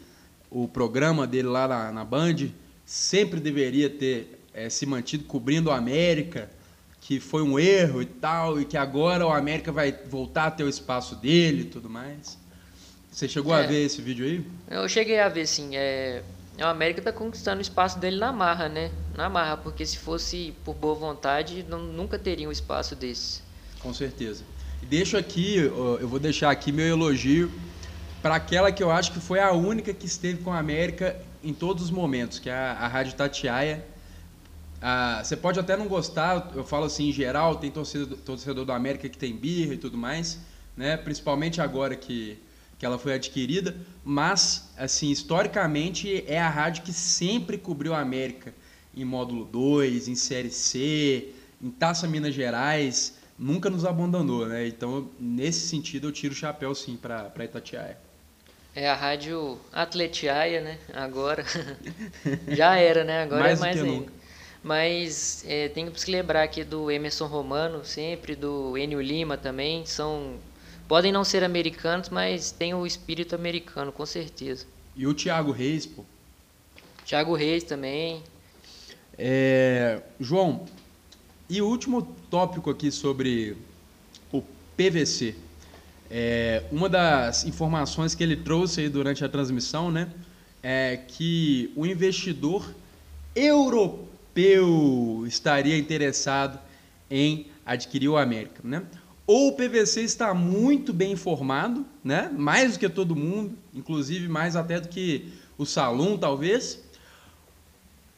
o 0.49 0.67
programa 0.67 1.27
dele 1.27 1.49
lá 1.49 1.67
na, 1.67 1.91
na 1.91 2.05
Band 2.05 2.49
sempre 2.85 3.39
deveria 3.39 3.89
ter 3.89 4.39
é, 4.53 4.69
se 4.69 4.85
mantido 4.85 5.25
cobrindo 5.25 5.69
o 5.69 5.73
América, 5.73 6.49
que 7.01 7.19
foi 7.19 7.43
um 7.43 7.59
erro 7.59 8.01
e 8.01 8.05
tal, 8.05 8.59
e 8.59 8.65
que 8.65 8.77
agora 8.77 9.25
o 9.25 9.31
América 9.31 9.71
vai 9.71 9.91
voltar 9.91 10.45
a 10.45 10.51
ter 10.51 10.63
o 10.63 10.69
espaço 10.69 11.15
dele 11.15 11.61
e 11.61 11.65
tudo 11.65 11.89
mais. 11.89 12.37
Você 13.11 13.27
chegou 13.27 13.55
é, 13.55 13.63
a 13.63 13.67
ver 13.67 13.85
esse 13.85 14.01
vídeo 14.01 14.25
aí? 14.25 14.45
Eu 14.69 14.87
cheguei 14.89 15.19
a 15.19 15.29
ver, 15.29 15.47
sim. 15.47 15.75
É, 15.75 16.21
o 16.59 16.65
América 16.65 16.99
está 16.99 17.11
conquistando 17.11 17.59
o 17.59 17.61
espaço 17.61 17.99
dele 17.99 18.17
na 18.17 18.31
marra, 18.31 18.69
né? 18.69 18.91
Na 19.15 19.29
marra, 19.29 19.57
porque 19.57 19.85
se 19.85 19.97
fosse 19.97 20.53
por 20.63 20.73
boa 20.73 20.95
vontade, 20.95 21.65
não, 21.69 21.79
nunca 21.79 22.17
teria 22.17 22.47
um 22.47 22.51
espaço 22.51 22.95
desse. 22.95 23.41
Com 23.79 23.93
certeza. 23.93 24.43
E 24.81 24.85
deixo 24.85 25.17
aqui, 25.17 25.57
eu 25.57 26.07
vou 26.07 26.19
deixar 26.19 26.49
aqui 26.49 26.71
meu 26.71 26.87
elogio 26.87 27.51
para 28.21 28.35
aquela 28.35 28.71
que 28.71 28.81
eu 28.81 28.89
acho 28.89 29.11
que 29.11 29.19
foi 29.19 29.39
a 29.39 29.51
única 29.51 29.93
que 29.93 30.05
esteve 30.05 30.41
com 30.41 30.51
a 30.51 30.57
América 30.57 31.15
em 31.45 31.53
todos 31.53 31.84
os 31.84 31.91
momentos, 31.91 32.39
que 32.39 32.49
é 32.49 32.53
a, 32.53 32.71
a 32.71 32.88
Rádio 32.88 33.13
Tatiaia. 33.13 33.86
Você 35.23 35.38
pode 35.38 35.60
até 35.60 35.77
não 35.77 35.88
gostar, 35.88 36.51
eu 36.55 36.63
falo 36.63 36.86
assim 36.86 37.10
em 37.10 37.12
geral, 37.12 37.55
tem 37.55 37.71
torcedor, 37.71 38.17
torcedor 38.19 38.65
do 38.65 38.71
América 38.71 39.08
que 39.08 39.17
tem 39.17 39.36
birra 39.36 39.73
e 39.73 39.77
tudo 39.77 39.97
mais, 39.97 40.39
né? 40.75 40.97
principalmente 40.97 41.62
agora 41.62 41.95
que, 41.95 42.38
que 42.77 42.86
ela 42.86 42.99
foi 42.99 43.13
adquirida, 43.13 43.75
mas, 44.03 44.71
assim, 44.77 45.10
historicamente 45.10 46.23
é 46.27 46.39
a 46.39 46.49
rádio 46.49 46.84
que 46.84 46.93
sempre 46.93 47.58
cobriu 47.58 47.93
a 47.93 47.99
América 47.99 48.53
em 48.95 49.03
módulo 49.03 49.45
2, 49.45 50.08
em 50.08 50.15
Série 50.15 50.51
C, 50.51 51.34
em 51.62 51.71
Taça 51.71 52.08
Minas 52.08 52.34
Gerais, 52.34 53.15
nunca 53.38 53.69
nos 53.69 53.86
abandonou, 53.86 54.47
né? 54.47 54.67
Então, 54.67 55.10
nesse 55.19 55.67
sentido, 55.67 56.08
eu 56.08 56.12
tiro 56.12 56.34
o 56.34 56.38
chapéu 56.38 56.73
sim 56.75 56.95
para 56.95 57.43
Itatiaia. 57.43 58.04
É 58.75 58.89
a 58.89 58.93
rádio 58.93 59.57
Atletiaia, 59.71 60.59
né? 60.59 60.77
Agora. 60.93 61.45
Já 62.49 62.75
era, 62.75 63.05
né? 63.05 63.23
Agora 63.23 63.43
mais 63.43 63.59
é 63.59 63.61
mais 63.61 63.77
ainda. 63.77 63.91
Nunca. 63.91 64.13
Mas 64.61 65.45
é, 65.47 65.69
tem 65.69 65.89
que 65.89 66.01
se 66.01 66.11
lembrar 66.11 66.43
aqui 66.43 66.63
do 66.63 66.91
Emerson 66.91 67.27
Romano, 67.27 67.85
sempre, 67.85 68.35
do 68.35 68.77
Enio 68.77 68.99
Lima 68.99 69.38
também. 69.38 69.85
São. 69.85 70.35
Podem 70.88 71.11
não 71.11 71.23
ser 71.23 71.43
americanos, 71.43 72.09
mas 72.09 72.51
tem 72.51 72.73
o 72.73 72.85
espírito 72.85 73.33
americano, 73.33 73.91
com 73.91 74.05
certeza. 74.05 74.65
E 74.95 75.07
o 75.07 75.13
Thiago 75.13 75.51
Reis, 75.51 75.85
pô. 75.85 76.03
Thiago 77.05 77.33
Reis 77.33 77.63
também. 77.63 78.21
É, 79.17 80.01
João, 80.19 80.65
e 81.49 81.61
o 81.61 81.67
último 81.67 82.01
tópico 82.29 82.69
aqui 82.69 82.91
sobre 82.91 83.55
o 84.31 84.41
PVC. 84.75 85.35
É, 86.09 86.63
uma 86.71 86.87
das 86.87 87.45
informações 87.45 88.13
que 88.13 88.23
ele 88.23 88.35
trouxe 88.35 88.81
aí 88.81 88.89
durante 88.89 89.25
a 89.25 89.29
transmissão, 89.29 89.89
né, 89.91 90.09
é 90.61 90.97
que 91.07 91.71
o 91.75 91.85
investidor 91.85 92.73
europeu 93.35 95.23
estaria 95.27 95.77
interessado 95.77 96.59
em 97.09 97.47
adquirir 97.65 98.09
o 98.09 98.17
América, 98.17 98.61
né? 98.63 98.83
Ou 99.27 99.49
o 99.49 99.53
PVC 99.53 100.01
está 100.01 100.33
muito 100.33 100.93
bem 100.93 101.11
informado, 101.13 101.85
né? 102.03 102.31
Mais 102.35 102.73
do 102.73 102.79
que 102.79 102.87
todo 102.87 103.15
mundo, 103.15 103.57
inclusive 103.73 104.27
mais 104.27 104.55
até 104.55 104.79
do 104.79 104.87
que 104.87 105.33
o 105.57 105.65
Salum, 105.65 106.17
talvez. 106.17 106.79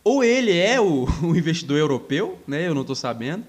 Ou 0.03 0.23
ele 0.23 0.57
é 0.57 0.79
o, 0.81 1.05
o 1.23 1.35
investidor 1.35 1.77
europeu, 1.77 2.37
né? 2.45 2.67
Eu 2.67 2.73
não 2.73 2.81
estou 2.81 2.95
sabendo. 2.95 3.45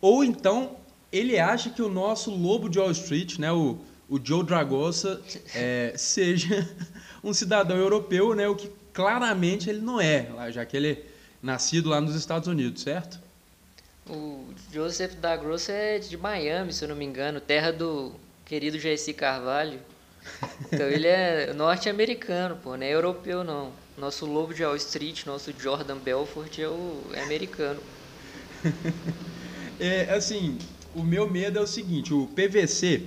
Ou 0.00 0.22
então 0.22 0.76
ele 1.12 1.38
acha 1.38 1.70
que 1.70 1.82
o 1.82 1.88
nosso 1.88 2.30
lobo 2.30 2.68
de 2.68 2.78
Wall 2.78 2.90
Street, 2.90 3.38
né, 3.38 3.52
o, 3.52 3.78
o 4.08 4.18
Joe 4.22 4.44
Dragosa, 4.44 5.20
é, 5.54 5.92
seja 5.96 6.68
um 7.22 7.32
cidadão 7.32 7.76
europeu, 7.76 8.34
né, 8.34 8.48
o 8.48 8.54
que 8.54 8.70
claramente 8.92 9.70
ele 9.70 9.80
não 9.80 10.00
é, 10.00 10.28
já 10.50 10.64
que 10.64 10.76
ele 10.76 10.92
é 10.92 11.02
nascido 11.42 11.88
lá 11.88 12.00
nos 12.00 12.14
Estados 12.14 12.48
Unidos, 12.48 12.82
certo? 12.82 13.20
O 14.08 14.44
Joseph 14.72 15.14
Dragosa 15.14 15.72
é 15.72 15.98
de 15.98 16.16
Miami, 16.16 16.72
se 16.72 16.84
eu 16.84 16.88
não 16.88 16.96
me 16.96 17.04
engano, 17.04 17.40
terra 17.40 17.70
do 17.70 18.12
querido 18.44 18.78
Jesse 18.78 19.12
Carvalho. 19.12 19.78
Então 20.72 20.88
ele 20.88 21.06
é 21.06 21.52
norte-americano, 21.52 22.56
pô, 22.56 22.76
não 22.76 22.84
é 22.84 22.90
europeu 22.90 23.44
não. 23.44 23.70
Nosso 23.96 24.26
lobo 24.26 24.54
de 24.54 24.64
Wall 24.64 24.76
Street, 24.76 25.26
nosso 25.26 25.52
Jordan 25.58 25.98
Belfort 25.98 26.58
é, 26.58 26.68
o, 26.68 27.02
é 27.12 27.22
americano. 27.22 27.80
é, 29.78 30.14
assim, 30.14 30.58
o 30.98 31.04
meu 31.04 31.30
medo 31.30 31.58
é 31.58 31.62
o 31.62 31.66
seguinte, 31.66 32.12
o 32.12 32.26
PVC, 32.34 33.02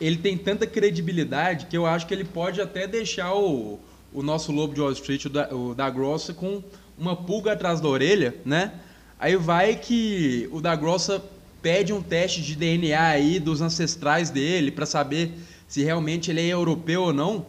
ele 0.00 0.16
tem 0.16 0.36
tanta 0.36 0.66
credibilidade 0.66 1.66
que 1.66 1.76
eu 1.76 1.86
acho 1.86 2.06
que 2.06 2.14
ele 2.14 2.24
pode 2.24 2.60
até 2.60 2.86
deixar 2.86 3.34
o, 3.34 3.80
o 4.12 4.22
nosso 4.22 4.52
lobo 4.52 4.74
de 4.74 4.80
Wall 4.80 4.92
Street, 4.92 5.24
o 5.24 5.28
da, 5.30 5.54
o 5.54 5.74
da 5.74 5.88
Grossa, 5.88 6.34
com 6.34 6.62
uma 6.98 7.16
pulga 7.16 7.52
atrás 7.52 7.80
da 7.80 7.88
orelha, 7.88 8.34
né? 8.44 8.72
Aí 9.18 9.36
vai 9.36 9.76
que 9.76 10.48
o 10.52 10.60
da 10.60 10.74
Grossa 10.74 11.22
pede 11.62 11.92
um 11.92 12.02
teste 12.02 12.42
de 12.42 12.54
DNA 12.54 13.02
aí 13.02 13.38
dos 13.38 13.60
ancestrais 13.60 14.30
dele 14.30 14.70
para 14.70 14.86
saber 14.86 15.32
se 15.68 15.82
realmente 15.82 16.30
ele 16.30 16.40
é 16.40 16.48
europeu 16.48 17.02
ou 17.02 17.12
não. 17.12 17.46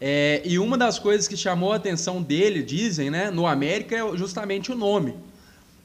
É, 0.00 0.42
e 0.44 0.58
uma 0.58 0.76
das 0.76 0.98
coisas 0.98 1.28
que 1.28 1.36
chamou 1.36 1.72
a 1.72 1.76
atenção 1.76 2.22
dele, 2.22 2.62
dizem, 2.62 3.10
né, 3.10 3.30
no 3.30 3.46
América, 3.46 3.96
é 3.96 4.16
justamente 4.16 4.72
o 4.72 4.74
nome. 4.74 5.14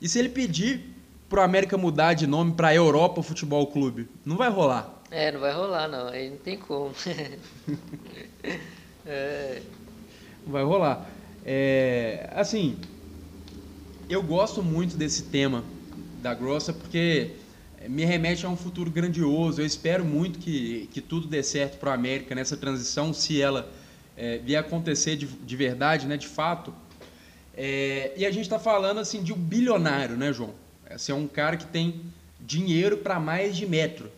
E 0.02 0.08
se 0.08 0.18
ele 0.18 0.30
pedir 0.30 0.97
pro 1.30 1.42
América 1.42 1.78
mudar 1.78 2.14
de 2.14 2.26
nome 2.26 2.54
para 2.54 2.74
Europa 2.74 3.22
Futebol 3.22 3.68
Clube, 3.68 4.08
não 4.26 4.38
vai 4.38 4.50
rolar. 4.50 4.98
É, 5.10 5.32
não 5.32 5.40
vai 5.40 5.54
rolar 5.54 5.88
não, 5.88 6.08
aí 6.08 6.30
não 6.30 6.38
tem 6.38 6.58
como. 6.58 6.92
é. 9.06 9.62
Não 10.46 10.52
vai 10.52 10.64
rolar. 10.64 11.10
É, 11.46 12.30
assim, 12.36 12.78
eu 14.10 14.22
gosto 14.22 14.62
muito 14.62 14.98
desse 14.98 15.24
tema 15.24 15.64
da 16.22 16.34
Grossa 16.34 16.74
porque 16.74 17.32
me 17.88 18.04
remete 18.04 18.46
a 18.46 18.50
um 18.50 18.58
futuro 18.58 18.92
grandioso. 18.92 19.62
Eu 19.62 19.66
espero 19.66 20.04
muito 20.04 20.40
que, 20.40 20.90
que 20.92 21.02
tudo 21.02 21.28
dê 21.28 21.44
certo 21.44 21.78
para 21.78 21.92
a 21.92 21.94
América 21.94 22.36
nessa 22.36 22.58
transição, 22.58 23.14
se 23.14 23.42
ela 23.42 23.72
é, 24.16 24.40
vier 24.40 24.60
acontecer 24.60 25.16
de, 25.16 25.26
de 25.26 25.56
verdade, 25.56 26.08
né, 26.08 26.18
de 26.18 26.28
fato. 26.28 26.74
É, 27.56 28.12
e 28.18 28.26
a 28.26 28.32
gente 28.32 28.44
está 28.44 28.60
falando 28.60 29.00
assim 29.00 29.24
de 29.24 29.32
um 29.32 29.38
bilionário, 29.38 30.18
né, 30.18 30.34
João? 30.34 30.54
Assim, 30.90 31.12
é 31.12 31.16
um 31.16 31.28
cara 31.28 31.58
que 31.58 31.66
tem 31.66 32.02
dinheiro 32.40 32.98
para 32.98 33.20
mais 33.20 33.56
de 33.56 33.66
metro. 33.66 34.10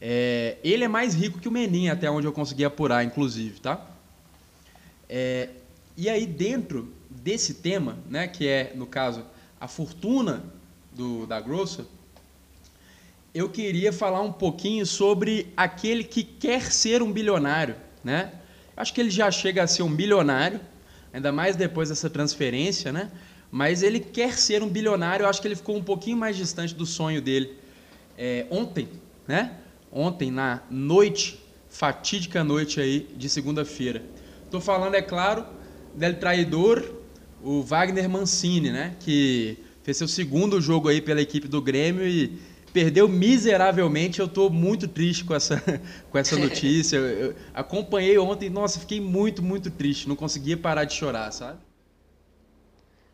É, 0.00 0.56
ele 0.64 0.84
é 0.84 0.88
mais 0.88 1.14
rico 1.14 1.38
que 1.38 1.48
o 1.48 1.52
Menin, 1.52 1.88
até 1.88 2.10
onde 2.10 2.26
eu 2.26 2.32
consegui 2.32 2.64
apurar, 2.64 3.04
inclusive, 3.04 3.60
tá? 3.60 3.86
É, 5.08 5.50
e 5.96 6.08
aí, 6.08 6.26
dentro 6.26 6.92
desse 7.10 7.54
tema, 7.54 7.98
né, 8.08 8.26
que 8.26 8.48
é, 8.48 8.72
no 8.74 8.86
caso, 8.86 9.24
a 9.60 9.68
fortuna 9.68 10.42
do, 10.92 11.26
da 11.26 11.40
Grossa, 11.40 11.84
eu 13.34 13.48
queria 13.48 13.92
falar 13.92 14.22
um 14.22 14.32
pouquinho 14.32 14.86
sobre 14.86 15.52
aquele 15.56 16.02
que 16.02 16.24
quer 16.24 16.72
ser 16.72 17.02
um 17.02 17.12
bilionário, 17.12 17.76
né? 18.02 18.32
Acho 18.76 18.94
que 18.94 19.00
ele 19.00 19.10
já 19.10 19.30
chega 19.30 19.62
a 19.62 19.66
ser 19.66 19.82
um 19.82 19.94
bilionário, 19.94 20.60
ainda 21.12 21.30
mais 21.30 21.54
depois 21.54 21.90
dessa 21.90 22.08
transferência, 22.08 22.90
né? 22.90 23.10
Mas 23.50 23.82
ele 23.82 23.98
quer 23.98 24.38
ser 24.38 24.62
um 24.62 24.68
bilionário, 24.68 25.24
eu 25.24 25.28
acho 25.28 25.40
que 25.40 25.48
ele 25.48 25.56
ficou 25.56 25.76
um 25.76 25.82
pouquinho 25.82 26.16
mais 26.16 26.36
distante 26.36 26.74
do 26.74 26.86
sonho 26.86 27.20
dele. 27.20 27.56
É, 28.16 28.46
ontem, 28.50 28.88
né? 29.26 29.56
Ontem, 29.90 30.30
na 30.30 30.62
noite, 30.70 31.40
fatídica 31.68 32.44
noite 32.44 32.80
aí 32.80 33.08
de 33.16 33.28
segunda-feira. 33.28 34.04
Estou 34.44 34.60
falando, 34.60 34.94
é 34.94 35.02
claro, 35.02 35.44
del 35.94 36.14
traidor, 36.18 36.84
o 37.42 37.62
Wagner 37.62 38.08
Mancini, 38.08 38.70
né? 38.70 38.96
Que 39.00 39.58
fez 39.82 39.96
seu 39.96 40.06
segundo 40.06 40.60
jogo 40.60 40.88
aí 40.88 41.00
pela 41.00 41.20
equipe 41.20 41.48
do 41.48 41.60
Grêmio 41.60 42.06
e 42.06 42.38
perdeu 42.72 43.08
miseravelmente. 43.08 44.20
Eu 44.20 44.26
estou 44.26 44.48
muito 44.48 44.86
triste 44.86 45.24
com 45.24 45.34
essa, 45.34 45.60
com 46.10 46.18
essa 46.18 46.36
notícia. 46.36 46.96
Eu 46.96 47.34
acompanhei 47.52 48.16
ontem, 48.18 48.48
nossa, 48.48 48.78
fiquei 48.78 49.00
muito, 49.00 49.42
muito 49.42 49.70
triste. 49.70 50.08
Não 50.08 50.14
conseguia 50.14 50.56
parar 50.56 50.84
de 50.84 50.94
chorar, 50.94 51.32
sabe? 51.32 51.58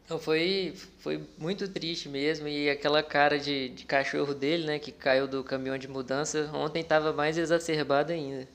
Não, 0.08 0.18
foi, 0.20 0.74
foi 0.98 1.20
muito 1.36 1.68
triste 1.68 2.08
mesmo. 2.08 2.46
E 2.46 2.70
aquela 2.70 3.02
cara 3.02 3.38
de, 3.38 3.70
de 3.70 3.84
cachorro 3.84 4.34
dele, 4.34 4.66
né, 4.66 4.78
que 4.78 4.92
caiu 4.92 5.26
do 5.26 5.42
caminhão 5.42 5.76
de 5.76 5.88
mudança, 5.88 6.50
ontem 6.54 6.80
estava 6.80 7.12
mais 7.12 7.36
exacerbado 7.36 8.12
ainda. 8.12 8.48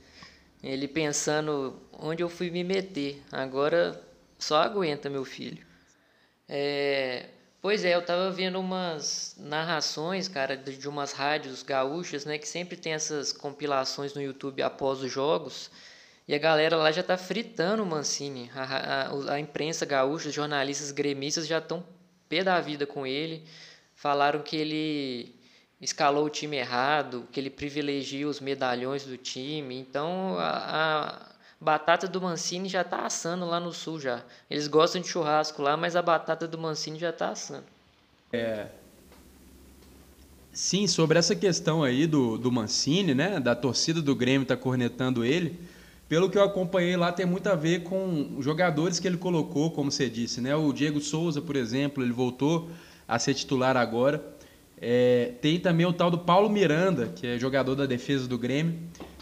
Ele 0.64 0.88
pensando 0.88 1.80
onde 1.94 2.24
eu 2.24 2.30
fui 2.30 2.50
me 2.50 2.64
meter. 2.64 3.22
Agora 3.32 4.02
só 4.40 4.58
aguenta, 4.62 5.10
meu 5.10 5.26
filho. 5.26 5.66
É, 6.48 7.28
pois 7.62 7.84
é, 7.86 7.96
eu 7.96 8.06
tava 8.06 8.32
vendo 8.32 8.60
umas 8.60 9.36
narrações, 9.40 10.28
cara, 10.28 10.56
de, 10.58 10.78
de 10.78 10.88
umas 10.88 11.12
rádios 11.14 11.64
gaúchas, 11.64 12.26
né, 12.26 12.38
que 12.38 12.48
sempre 12.48 12.78
tem 12.78 12.94
essas 12.94 13.34
compilações 13.34 14.14
no 14.14 14.22
YouTube 14.22 14.62
após 14.62 15.02
os 15.02 15.12
jogos. 15.12 15.70
E 16.32 16.36
a 16.36 16.38
galera 16.38 16.78
lá 16.78 16.90
já 16.94 17.04
tá 17.04 17.18
fritando 17.18 17.84
o 17.84 17.86
Mancini. 17.86 18.50
A, 18.56 18.64
a, 18.64 19.34
a 19.34 19.40
imprensa 19.42 19.86
gaúcha, 19.86 20.30
os 20.30 20.34
jornalistas 20.34 20.90
gremistas 20.90 21.46
já 21.46 21.58
estão 21.58 21.84
pé 22.30 22.42
da 22.42 22.58
vida 22.62 22.88
com 22.88 23.06
ele. 23.06 23.44
Falaram 23.94 24.42
que 24.42 24.56
ele 24.56 25.36
escalou 25.82 26.24
o 26.24 26.30
time 26.30 26.56
errado, 26.56 27.28
que 27.34 27.38
ele 27.38 27.50
privilegia 27.50 28.26
os 28.30 28.40
medalhões 28.40 29.04
do 29.04 29.18
time. 29.18 29.78
Então 29.78 30.38
a, 30.40 30.52
a 31.10 31.36
batata 31.60 32.08
do 32.08 32.22
Mancini 32.22 32.70
já 32.70 32.80
está 32.80 33.06
assando 33.06 33.46
lá 33.46 33.60
no 33.60 33.74
sul 33.74 34.00
já. 34.00 34.24
Eles 34.50 34.70
gostam 34.70 35.02
de 35.02 35.10
churrasco 35.10 35.62
lá, 35.62 35.76
mas 35.76 35.98
a 35.98 36.02
batata 36.02 36.48
do 36.48 36.58
Mancini 36.58 36.98
já 36.98 37.10
está 37.10 37.32
assando. 37.32 37.66
É. 38.32 38.68
Sim, 40.54 40.88
sobre 40.88 41.20
essa 41.20 41.36
questão 41.36 41.84
aí 41.84 42.08
do, 42.08 42.38
do 42.38 42.50
Mancini, 42.50 43.14
né? 43.14 43.38
Da 43.38 43.54
torcida 43.54 44.02
do 44.02 44.16
Grêmio 44.16 44.48
tá 44.48 44.56
cornetando 44.56 45.26
ele. 45.26 45.60
Pelo 46.12 46.30
que 46.30 46.38
eu 46.38 46.44
acompanhei 46.44 46.98
lá, 46.98 47.10
tem 47.10 47.26
muito 47.26 47.48
a 47.48 47.56
ver 47.56 47.84
com 47.84 48.36
jogadores 48.42 49.00
que 49.00 49.08
ele 49.08 49.16
colocou, 49.16 49.72
como 49.72 49.90
você 49.90 50.10
disse, 50.10 50.42
né? 50.42 50.54
O 50.54 50.74
Diego 50.74 51.00
Souza, 51.00 51.42
por 51.42 51.56
exemplo, 51.56 52.04
ele 52.04 52.12
voltou 52.12 52.70
a 53.08 53.18
ser 53.18 53.34
titular 53.34 53.78
agora. 53.78 54.22
É, 54.82 55.32
tem 55.40 55.58
também 55.58 55.86
o 55.86 55.94
tal 55.94 56.12
do 56.12 56.18
Paulo 56.18 56.50
Miranda, 56.50 57.08
que 57.16 57.26
é 57.26 57.40
jogador 57.40 57.76
da 57.76 57.86
defesa 57.86 58.28
do 58.28 58.38
Grêmio, 58.38 58.78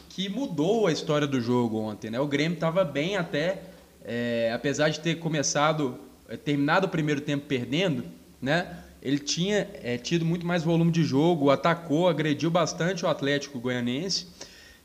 que 0.09 0.29
mudou 0.29 0.87
a 0.87 0.91
história 0.91 1.27
do 1.27 1.39
jogo 1.39 1.77
ontem. 1.77 2.09
Né? 2.09 2.19
O 2.19 2.25
Grêmio 2.25 2.55
estava 2.55 2.83
bem 2.83 3.17
até, 3.17 3.61
é, 4.03 4.51
apesar 4.51 4.89
de 4.89 4.99
ter 4.99 5.19
começado, 5.19 5.99
é, 6.27 6.35
terminado 6.37 6.87
o 6.87 6.89
primeiro 6.89 7.21
tempo 7.21 7.45
perdendo, 7.45 8.03
né? 8.41 8.79
ele 8.99 9.19
tinha 9.19 9.69
é, 9.83 9.95
tido 9.99 10.25
muito 10.25 10.43
mais 10.43 10.63
volume 10.63 10.91
de 10.91 11.03
jogo, 11.03 11.51
atacou, 11.51 12.09
agrediu 12.09 12.49
bastante 12.49 13.05
o 13.05 13.07
Atlético 13.07 13.59
Goianense. 13.59 14.25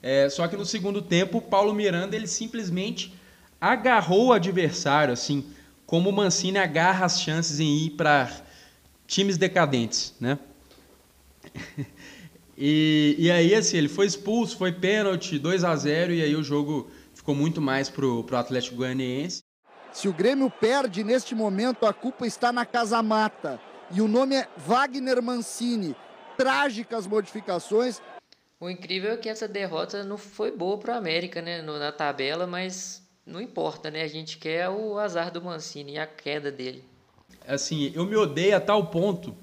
É, 0.07 0.29
só 0.29 0.47
que 0.47 0.55
no 0.55 0.67
segundo 0.67 1.01
tempo, 1.01 1.39
o 1.39 1.41
Paulo 1.41 1.73
Miranda 1.73 2.15
ele 2.15 2.27
simplesmente 2.27 3.15
agarrou 3.59 4.27
o 4.27 4.33
adversário, 4.35 5.15
assim, 5.15 5.47
como 5.87 6.11
o 6.11 6.13
Mancini 6.13 6.59
agarra 6.59 7.07
as 7.07 7.23
chances 7.23 7.59
em 7.59 7.87
ir 7.87 7.91
para 7.93 8.31
times 9.07 9.39
decadentes, 9.39 10.13
né? 10.21 10.39
e, 12.55 13.17
e 13.19 13.31
aí, 13.31 13.55
assim, 13.55 13.79
ele 13.79 13.89
foi 13.89 14.05
expulso, 14.07 14.59
foi 14.59 14.73
pênalti, 14.73 15.39
2 15.39 15.65
a 15.65 15.75
0 15.75 16.13
e 16.13 16.23
aí 16.23 16.37
o 16.37 16.45
jogo 16.45 16.91
ficou 17.15 17.35
muito 17.35 17.63
mais 17.63 17.89
pro, 17.89 18.23
pro 18.25 18.37
Atlético 18.37 18.77
Goianiense. 18.77 19.43
Se 19.91 20.07
o 20.07 20.13
Grêmio 20.13 20.51
perde 20.51 21.03
neste 21.03 21.35
momento, 21.35 21.87
a 21.87 21.95
culpa 21.95 22.27
está 22.27 22.53
na 22.53 22.67
Casa 22.67 23.03
Mata. 23.03 23.59
E 23.91 24.03
o 24.03 24.09
nome 24.09 24.37
é 24.37 24.49
Wagner 24.55 25.23
Mancini. 25.23 25.97
Trágicas 26.37 27.07
modificações. 27.07 28.03
O 28.65 28.71
incrível 28.71 29.13
é 29.13 29.17
que 29.19 29.29
essa 29.29 29.47
derrota 29.47 30.03
não 30.05 30.17
foi 30.17 30.51
boa 30.51 30.79
para 30.79 30.95
o 30.95 30.97
América, 30.97 31.43
né, 31.43 31.61
na 31.61 31.93
tabela, 31.93 32.47
mas 32.47 33.07
não 33.27 33.39
importa, 33.39 33.91
né? 33.91 34.01
A 34.01 34.09
gente 34.09 34.39
quer 34.39 34.71
o 34.71 34.99
azar 34.99 35.31
do 35.31 35.43
Mancini 35.43 35.93
e 35.93 35.99
a 35.99 36.07
queda 36.07 36.51
dele. 36.51 36.83
Assim, 37.47 37.93
eu 37.95 38.07
me 38.07 38.17
odeio 38.17 38.57
a 38.57 38.61
tal 38.61 38.87
ponto 38.87 39.37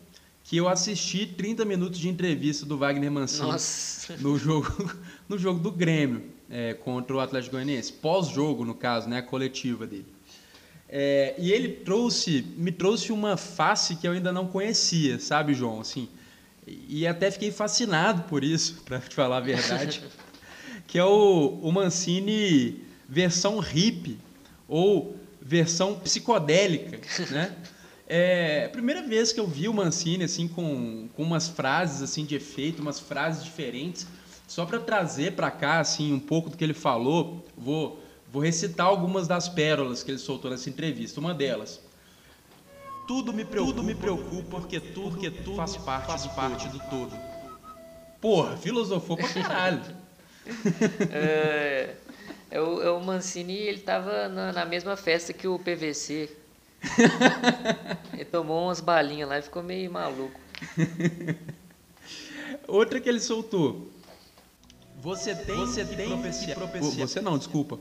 que 0.43 0.57
eu 0.57 0.67
assisti 0.67 1.27
30 1.27 1.63
minutos 1.65 1.99
de 1.99 2.09
entrevista 2.09 2.65
do 2.65 2.79
Wagner 2.79 3.11
Mancini 3.11 3.51
Nossa. 3.51 4.17
no 4.17 4.39
jogo, 4.39 4.91
no 5.29 5.37
jogo 5.37 5.59
do 5.59 5.71
Grêmio 5.71 6.23
é, 6.49 6.73
contra 6.73 7.15
o 7.15 7.19
Atlético 7.19 7.51
Goianiense, 7.51 7.93
pós-jogo 7.93 8.65
no 8.65 8.73
caso, 8.73 9.07
né, 9.07 9.19
a 9.19 9.21
coletiva 9.21 9.85
dele. 9.85 10.07
É, 10.89 11.35
e 11.37 11.51
ele 11.51 11.69
trouxe, 11.69 12.41
me 12.57 12.71
trouxe 12.71 13.11
uma 13.11 13.37
face 13.37 13.97
que 13.97 14.07
eu 14.07 14.13
ainda 14.13 14.31
não 14.31 14.47
conhecia, 14.47 15.19
sabe, 15.19 15.53
João? 15.53 15.79
Assim, 15.79 16.09
e 16.67 17.07
até 17.07 17.31
fiquei 17.31 17.51
fascinado 17.51 18.23
por 18.23 18.43
isso, 18.43 18.81
para 18.85 18.99
te 18.99 19.15
falar 19.15 19.37
a 19.37 19.41
verdade, 19.41 20.03
que 20.87 20.97
é 20.99 21.03
o, 21.03 21.59
o 21.61 21.71
Mancini 21.71 22.83
versão 23.07 23.59
hippie 23.59 24.17
ou 24.67 25.15
versão 25.41 25.99
psicodélica, 25.99 26.99
né? 27.29 27.55
É 28.13 28.65
a 28.65 28.69
primeira 28.69 29.01
vez 29.01 29.31
que 29.31 29.39
eu 29.39 29.47
vi 29.47 29.69
o 29.69 29.73
Mancini 29.73 30.25
assim 30.25 30.45
com, 30.45 31.07
com 31.15 31.23
umas 31.23 31.47
frases 31.47 32.01
assim 32.01 32.25
de 32.25 32.35
efeito, 32.35 32.81
umas 32.81 32.99
frases 32.99 33.41
diferentes, 33.41 34.05
só 34.45 34.65
para 34.65 34.81
trazer 34.81 35.31
para 35.31 35.49
cá 35.49 35.79
assim 35.79 36.11
um 36.11 36.19
pouco 36.19 36.49
do 36.49 36.57
que 36.57 36.63
ele 36.65 36.73
falou. 36.73 37.45
Vou 37.57 38.03
vou 38.29 38.41
recitar 38.41 38.85
algumas 38.85 39.29
das 39.29 39.47
pérolas 39.47 40.03
que 40.03 40.11
ele 40.11 40.17
soltou 40.17 40.51
nessa 40.51 40.69
entrevista. 40.69 41.21
Uma 41.21 41.33
delas: 41.33 41.79
tudo 43.07 43.33
me 43.33 43.43
preocupa, 43.43 43.73
tudo 43.73 43.83
me 43.83 43.95
preocupa 43.95 44.59
porque 44.59 44.79
tudo, 44.79 45.11
porque 45.11 45.31
tudo 45.31 45.55
faz 45.55 45.77
parte, 45.77 46.07
faz 46.07 46.23
do, 46.23 46.29
parte 46.29 46.69
todo. 46.69 46.79
do 46.79 46.89
todo. 46.89 47.19
Porra, 48.19 48.57
filosofou 48.57 49.17
pra 49.17 49.27
caralho. 49.27 49.81
é, 51.11 51.95
é, 52.49 52.61
o, 52.61 52.81
é 52.81 52.91
o 52.91 52.99
Mancini, 53.01 53.57
ele 53.57 53.79
tava 53.79 54.27
na, 54.27 54.51
na 54.51 54.65
mesma 54.65 54.95
festa 54.95 55.33
que 55.33 55.47
o 55.47 55.57
PVC. 55.57 56.29
ele 58.13 58.25
tomou 58.25 58.65
umas 58.65 58.79
balinhas 58.79 59.29
lá 59.29 59.39
e 59.39 59.41
ficou 59.41 59.63
meio 59.63 59.91
maluco. 59.91 60.39
Outra 62.67 62.99
que 62.99 63.09
ele 63.09 63.19
soltou. 63.19 63.89
Você 65.01 65.33
tem, 65.33 65.55
você 65.55 65.83
que, 65.83 65.95
tem 65.95 66.09
propiciar, 66.09 66.47
que 66.47 66.53
propiciar. 66.53 67.07
Você 67.07 67.21
não, 67.21 67.37
desculpa. 67.37 67.79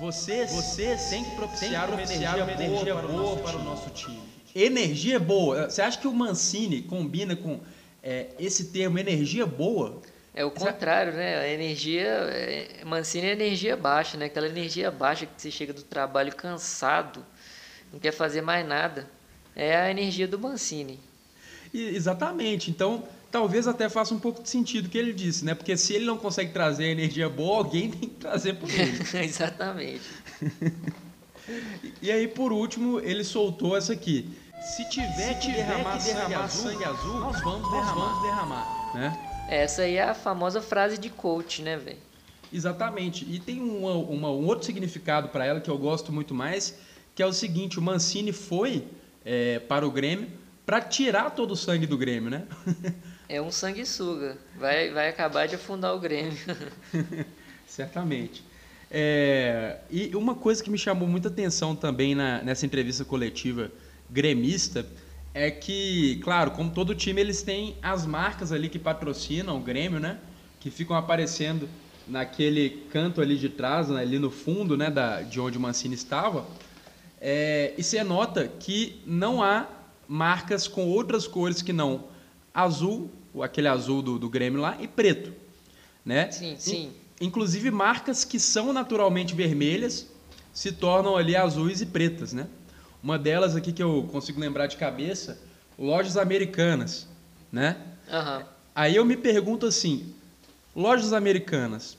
Você, 0.00 0.46
você 0.46 0.96
tem 1.10 1.24
que 1.24 1.30
propiciar, 1.36 1.88
tem 1.88 1.96
que 1.96 2.06
propiciar 2.06 2.36
uma 2.36 2.42
energia, 2.42 2.44
uma 2.44 2.52
energia 2.52 2.94
boa, 2.94 3.06
boa 3.06 3.36
para, 3.38 3.56
o 3.56 3.64
nosso 3.64 3.90
time. 3.90 4.22
Energia 4.54 5.18
boa. 5.18 5.70
Você 5.70 5.80
acha 5.80 5.98
que 5.98 6.06
o 6.06 6.12
Mancini 6.12 6.82
combina 6.82 7.34
com 7.34 7.60
é, 8.02 8.28
esse 8.38 8.66
termo 8.66 8.98
energia 8.98 9.46
boa? 9.46 10.02
É 10.34 10.44
o 10.44 10.50
contrário, 10.50 11.12
né? 11.12 11.38
A 11.38 11.48
energia. 11.48 12.06
É, 12.06 12.84
Mancini 12.84 13.26
é 13.26 13.32
energia 13.32 13.76
baixa, 13.76 14.16
né? 14.16 14.26
Aquela 14.26 14.48
energia 14.48 14.90
baixa 14.90 15.26
que 15.26 15.40
você 15.40 15.50
chega 15.50 15.72
do 15.72 15.82
trabalho 15.82 16.34
cansado, 16.34 17.24
não 17.92 18.00
quer 18.00 18.12
fazer 18.12 18.40
mais 18.40 18.66
nada. 18.66 19.08
É 19.54 19.76
a 19.76 19.90
energia 19.90 20.26
do 20.26 20.38
Mancini. 20.38 20.98
E, 21.72 21.94
exatamente. 21.94 22.70
Então, 22.70 23.04
talvez 23.30 23.68
até 23.68 23.88
faça 23.90 24.14
um 24.14 24.18
pouco 24.18 24.42
de 24.42 24.48
sentido 24.48 24.86
o 24.86 24.88
que 24.88 24.96
ele 24.96 25.12
disse, 25.12 25.44
né? 25.44 25.54
Porque 25.54 25.76
se 25.76 25.94
ele 25.94 26.06
não 26.06 26.16
consegue 26.16 26.52
trazer 26.52 26.86
energia 26.86 27.28
boa, 27.28 27.58
alguém 27.58 27.90
tem 27.92 28.08
que 28.08 28.16
trazer 28.16 28.54
por 28.54 28.70
ele. 28.70 28.98
exatamente. 29.24 30.02
e 32.00 32.10
aí, 32.10 32.26
por 32.26 32.52
último, 32.52 33.00
ele 33.00 33.22
soltou 33.22 33.76
essa 33.76 33.92
aqui. 33.92 34.30
Se 34.62 34.84
tiver, 34.88 35.34
Se 35.34 35.34
que, 35.40 35.52
derramar 35.52 35.98
que 35.98 36.04
derramar, 36.04 36.48
sangue, 36.48 36.84
azul, 36.84 36.94
azul 36.94 37.20
nós 37.20 37.40
vamos 37.40 37.62
nós 37.62 37.72
derramar. 37.72 37.94
Vamos 37.94 38.22
derramar 38.22 38.92
né? 38.94 39.28
Essa 39.48 39.82
aí 39.82 39.96
é 39.96 40.02
a 40.02 40.14
famosa 40.14 40.62
frase 40.62 40.96
de 40.98 41.10
coach, 41.10 41.62
né, 41.62 41.76
velho? 41.76 41.98
Exatamente. 42.52 43.26
E 43.28 43.38
tem 43.38 43.60
uma, 43.60 43.94
uma, 43.94 44.30
um 44.30 44.46
outro 44.46 44.64
significado 44.64 45.28
para 45.28 45.44
ela 45.44 45.60
que 45.60 45.70
eu 45.70 45.78
gosto 45.78 46.12
muito 46.12 46.34
mais, 46.34 46.78
que 47.14 47.22
é 47.22 47.26
o 47.26 47.32
seguinte: 47.32 47.78
o 47.78 47.82
Mancini 47.82 48.32
foi 48.32 48.84
é, 49.24 49.58
para 49.58 49.86
o 49.86 49.90
Grêmio 49.90 50.28
para 50.64 50.80
tirar 50.80 51.30
todo 51.30 51.52
o 51.52 51.56
sangue 51.56 51.86
do 51.86 51.98
Grêmio, 51.98 52.30
né? 52.30 52.46
é 53.28 53.42
um 53.42 53.50
sanguessuga. 53.50 54.38
Vai, 54.56 54.90
vai 54.90 55.08
acabar 55.08 55.48
de 55.48 55.56
afundar 55.56 55.94
o 55.94 55.98
Grêmio. 55.98 56.38
Certamente. 57.66 58.44
É, 58.90 59.78
e 59.90 60.14
uma 60.14 60.34
coisa 60.34 60.62
que 60.62 60.70
me 60.70 60.78
chamou 60.78 61.08
muita 61.08 61.28
atenção 61.28 61.74
também 61.74 62.14
na, 62.14 62.42
nessa 62.42 62.64
entrevista 62.64 63.04
coletiva 63.04 63.72
gremista 64.12 64.86
é 65.34 65.50
que, 65.50 66.20
claro, 66.22 66.50
como 66.50 66.70
todo 66.70 66.94
time, 66.94 67.20
eles 67.20 67.42
têm 67.42 67.74
as 67.82 68.04
marcas 68.04 68.52
ali 68.52 68.68
que 68.68 68.78
patrocinam 68.78 69.56
o 69.56 69.60
Grêmio, 69.60 69.98
né? 69.98 70.18
Que 70.60 70.70
ficam 70.70 70.94
aparecendo 70.94 71.68
naquele 72.06 72.84
canto 72.90 73.20
ali 73.20 73.38
de 73.38 73.48
trás, 73.48 73.88
né? 73.88 74.02
ali 74.02 74.18
no 74.18 74.30
fundo, 74.30 74.76
né? 74.76 74.90
Da, 74.90 75.22
de 75.22 75.40
onde 75.40 75.56
o 75.56 75.60
Mancini 75.60 75.94
estava. 75.94 76.46
É, 77.20 77.72
e 77.78 77.82
você 77.82 78.04
nota 78.04 78.46
que 78.46 79.00
não 79.06 79.42
há 79.42 79.66
marcas 80.06 80.68
com 80.68 80.88
outras 80.88 81.26
cores 81.26 81.62
que 81.62 81.72
não 81.72 82.04
azul, 82.52 83.10
aquele 83.40 83.68
azul 83.68 84.02
do, 84.02 84.18
do 84.18 84.28
Grêmio 84.28 84.60
lá, 84.60 84.76
e 84.80 84.86
preto, 84.86 85.32
né? 86.04 86.30
Sim, 86.30 86.56
sim. 86.58 86.92
inclusive 87.20 87.70
marcas 87.70 88.24
que 88.24 88.38
são 88.38 88.72
naturalmente 88.72 89.34
vermelhas 89.34 90.10
se 90.52 90.72
tornam 90.72 91.16
ali 91.16 91.34
azuis 91.34 91.80
e 91.80 91.86
pretas, 91.86 92.34
né? 92.34 92.46
Uma 93.02 93.18
delas 93.18 93.56
aqui 93.56 93.72
que 93.72 93.82
eu 93.82 94.08
consigo 94.12 94.40
lembrar 94.40 94.66
de 94.66 94.76
cabeça, 94.76 95.38
lojas 95.78 96.16
americanas, 96.16 97.08
né? 97.50 97.76
Uhum. 98.08 98.44
Aí 98.74 98.94
eu 98.94 99.04
me 99.04 99.16
pergunto 99.16 99.66
assim, 99.66 100.14
lojas 100.74 101.12
americanas, 101.12 101.98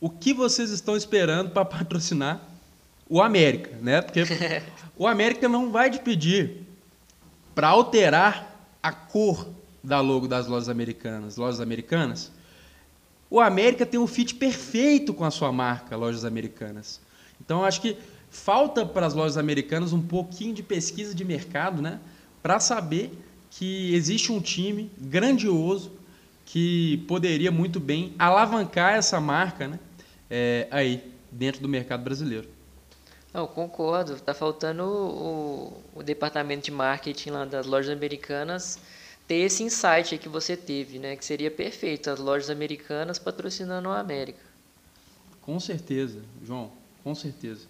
o 0.00 0.10
que 0.10 0.34
vocês 0.34 0.70
estão 0.70 0.96
esperando 0.96 1.50
para 1.50 1.64
patrocinar 1.64 2.40
o 3.08 3.22
América, 3.22 3.76
né? 3.80 4.02
Porque 4.02 4.24
o 4.96 5.06
América 5.06 5.48
não 5.48 5.70
vai 5.70 5.90
te 5.90 5.98
pedir 5.98 6.66
para 7.54 7.68
alterar 7.68 8.56
a 8.82 8.92
cor 8.92 9.48
da 9.82 10.00
logo 10.00 10.26
das 10.26 10.46
lojas 10.46 10.68
americanas, 10.68 11.36
lojas 11.36 11.60
americanas. 11.60 12.30
O 13.30 13.38
América 13.38 13.86
tem 13.86 14.00
um 14.00 14.06
fit 14.06 14.34
perfeito 14.34 15.14
com 15.14 15.24
a 15.24 15.30
sua 15.30 15.52
marca, 15.52 15.96
lojas 15.96 16.24
americanas. 16.24 17.00
Então 17.40 17.64
acho 17.64 17.80
que 17.80 17.96
falta 18.30 18.86
para 18.86 19.06
as 19.06 19.14
lojas 19.14 19.36
americanas 19.36 19.92
um 19.92 20.00
pouquinho 20.00 20.54
de 20.54 20.62
pesquisa 20.62 21.14
de 21.14 21.24
mercado, 21.24 21.82
né? 21.82 22.00
Para 22.42 22.60
saber 22.60 23.12
que 23.50 23.94
existe 23.94 24.30
um 24.30 24.40
time 24.40 24.90
grandioso 24.98 25.92
que 26.46 26.98
poderia 27.08 27.50
muito 27.50 27.78
bem 27.78 28.14
alavancar 28.18 28.94
essa 28.94 29.20
marca, 29.20 29.68
né? 29.68 29.78
É, 30.30 30.68
aí 30.70 31.12
dentro 31.30 31.60
do 31.60 31.68
mercado 31.68 32.02
brasileiro. 32.02 32.48
Não, 33.32 33.46
concordo. 33.46 34.14
Está 34.14 34.34
faltando 34.34 34.84
o, 34.84 35.82
o, 35.94 36.02
departamento 36.02 36.64
de 36.64 36.70
marketing 36.70 37.30
lá 37.30 37.44
das 37.44 37.66
lojas 37.66 37.90
americanas 37.90 38.78
ter 39.26 39.36
esse 39.36 39.62
insight 39.62 40.18
que 40.18 40.28
você 40.28 40.56
teve, 40.56 40.98
né? 40.98 41.14
Que 41.14 41.24
seria 41.24 41.50
perfeito 41.50 42.10
as 42.10 42.18
lojas 42.18 42.50
americanas 42.50 43.18
patrocinando 43.18 43.88
a 43.88 44.00
América. 44.00 44.40
Com 45.40 45.58
certeza, 45.60 46.20
João. 46.44 46.72
Com 47.04 47.14
certeza. 47.14 47.66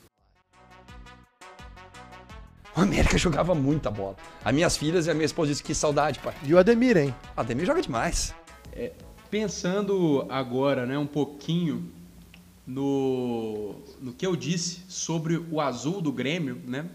O 2.77 2.81
América 2.81 3.17
jogava 3.19 3.55
muita 3.55 3.91
bola. 3.91 4.17
As 4.45 4.55
minhas 4.55 4.77
filhas 4.77 5.07
e 5.07 5.11
a 5.11 5.15
minha 5.15 5.27
esposa 5.27 5.51
dizem 5.51 5.65
que 5.65 5.75
saudade, 5.75 6.19
pai. 6.19 6.35
E 6.45 6.55
o 6.55 6.59
Ademir, 6.59 6.97
hein? 6.97 7.15
O 7.37 7.41
Ademir 7.41 7.67
joga 7.67 7.83
demais. 7.83 8.35
É, 8.73 8.93
pensando 9.31 10.27
agora, 10.29 10.87
né, 10.87 10.99
um 10.99 11.07
pouquinho 11.07 11.91
no, 12.67 13.75
no 14.01 14.13
que 14.13 14.27
eu 14.27 14.37
disse 14.37 14.83
sobre 14.89 15.37
o 15.37 15.61
azul 15.61 16.01
do 16.01 16.13
Grêmio, 16.13 16.61
né? 16.67 16.87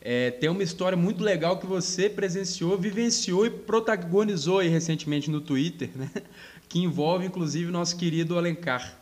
É, 0.00 0.30
tem 0.30 0.48
uma 0.48 0.62
história 0.62 0.96
muito 0.96 1.22
legal 1.24 1.58
que 1.58 1.66
você 1.66 2.08
presenciou, 2.08 2.78
vivenciou 2.78 3.44
e 3.44 3.50
protagonizou 3.50 4.60
aí 4.60 4.68
recentemente 4.68 5.28
no 5.30 5.40
Twitter, 5.40 5.90
né? 5.94 6.10
Que 6.68 6.80
envolve, 6.80 7.24
inclusive, 7.24 7.68
o 7.68 7.72
nosso 7.72 7.96
querido 7.96 8.36
Alencar. 8.36 8.96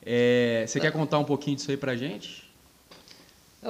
É, 0.00 0.64
você 0.66 0.78
quer 0.78 0.92
contar 0.92 1.18
um 1.18 1.24
pouquinho 1.24 1.56
disso 1.56 1.68
aí 1.68 1.76
pra 1.76 1.96
gente? 1.96 2.41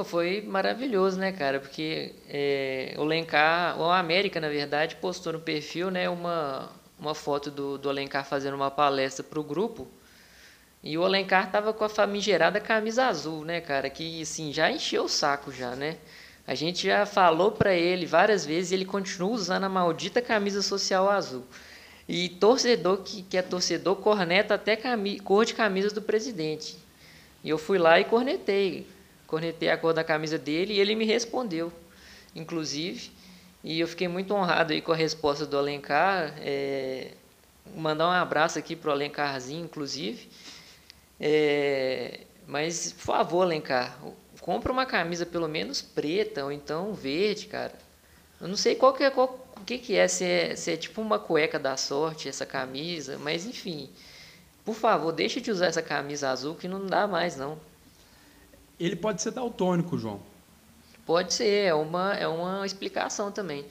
Foi 0.05 0.41
maravilhoso, 0.41 1.19
né, 1.19 1.33
cara? 1.33 1.61
Porque 1.61 2.15
é, 2.27 2.95
o 2.97 3.03
Alencar, 3.03 3.79
o 3.79 3.85
América, 3.91 4.41
na 4.41 4.49
verdade, 4.49 4.97
postou 4.97 5.35
no 5.35 5.41
perfil 5.41 5.91
né, 5.91 6.09
uma, 6.09 6.71
uma 6.99 7.15
foto 7.15 7.51
do, 7.51 7.77
do 7.77 7.91
Alencar 7.91 8.25
fazendo 8.25 8.55
uma 8.55 8.71
palestra 8.71 9.23
para 9.23 9.39
o 9.39 9.45
grupo. 9.45 9.87
E 10.83 10.97
o 10.97 11.05
Alencar 11.05 11.51
tava 11.53 11.75
com 11.75 11.85
a 11.85 11.91
famigerada 11.91 12.59
camisa 12.59 13.05
azul, 13.07 13.45
né, 13.45 13.61
cara? 13.61 13.91
Que, 13.91 14.23
assim, 14.23 14.51
já 14.51 14.71
encheu 14.71 15.05
o 15.05 15.09
saco 15.11 15.53
já, 15.53 15.77
né? 15.77 15.99
A 16.47 16.55
gente 16.55 16.87
já 16.87 17.05
falou 17.05 17.53
para 17.53 17.75
ele 17.75 18.07
várias 18.07 18.47
vezes 18.47 18.73
e 18.73 18.75
ele 18.77 18.87
continua 18.87 19.31
usando 19.31 19.65
a 19.65 19.69
maldita 19.69 20.23
camisa 20.23 20.63
social 20.63 21.11
azul. 21.11 21.45
E 22.09 22.31
torcedor 22.31 23.03
que, 23.03 23.23
que 23.23 23.37
é 23.37 23.43
torcedor 23.43 23.97
corneta 23.97 24.55
até 24.55 24.75
cor 25.23 25.45
de 25.45 25.53
camisa 25.53 25.91
do 25.91 26.01
presidente. 26.01 26.79
E 27.45 27.51
eu 27.51 27.59
fui 27.59 27.79
lá 27.79 28.01
e 28.01 28.05
cornetei 28.05 28.87
cornetei 29.33 29.71
a 29.71 29.79
cor 29.79 29.95
da 29.95 30.05
camisa 30.05 30.37
dele 30.37 30.75
e 30.75 30.79
ele 30.79 30.95
me 30.95 31.07
respondeu, 31.07 31.73
inclusive. 32.37 33.11
E 33.65 33.81
eu 33.81 33.89
fiquei 33.89 34.07
muito 34.07 34.35
honrado 34.35 34.75
aí 34.75 34.83
com 34.83 34.93
a 34.93 34.95
resposta 34.95 35.47
do 35.47 35.57
Alencar. 35.57 36.35
É, 36.37 37.13
mandar 37.75 38.09
um 38.09 38.11
abraço 38.11 38.59
aqui 38.59 38.77
pro 38.77 38.91
Alencarzinho, 38.91 39.65
inclusive. 39.65 40.29
É, 41.19 42.21
mas, 42.47 42.93
por 42.93 43.05
favor, 43.05 43.43
Alencar, 43.45 43.99
compra 44.39 44.71
uma 44.71 44.85
camisa 44.85 45.25
pelo 45.25 45.49
menos 45.49 45.81
preta 45.81 46.45
ou 46.45 46.53
então 46.53 46.93
verde, 46.93 47.47
cara. 47.47 47.73
Eu 48.39 48.49
não 48.49 48.57
sei 48.57 48.75
qual 48.75 48.93
que 48.93 49.03
é, 49.03 49.09
qual, 49.09 49.49
o 49.59 49.65
que, 49.65 49.79
que 49.79 49.97
é 49.97 50.07
se, 50.09 50.27
é, 50.27 50.55
se 50.57 50.73
é 50.73 50.77
tipo 50.77 51.01
uma 51.01 51.19
cueca 51.19 51.59
da 51.59 51.79
sorte 51.79 52.29
essa 52.29 52.45
camisa, 52.45 53.17
mas 53.19 53.47
enfim. 53.47 53.89
Por 54.63 54.75
favor, 54.75 55.11
deixa 55.11 55.41
de 55.41 55.51
usar 55.51 55.69
essa 55.69 55.81
camisa 55.81 56.29
azul 56.29 56.55
que 56.55 56.69
não 56.69 56.85
dá 56.85 57.07
mais 57.07 57.35
não 57.35 57.72
ele 58.79 58.97
pode 58.97 59.23
ser 59.23 59.31
daltônico, 59.31 59.99
João. 59.99 60.21
Pode 61.05 61.35
ser, 61.35 61.67
é 61.67 61.75
uma, 61.75 62.15
é 62.15 62.27
uma 62.27 62.65
explicação 62.65 63.33
também. 63.33 63.65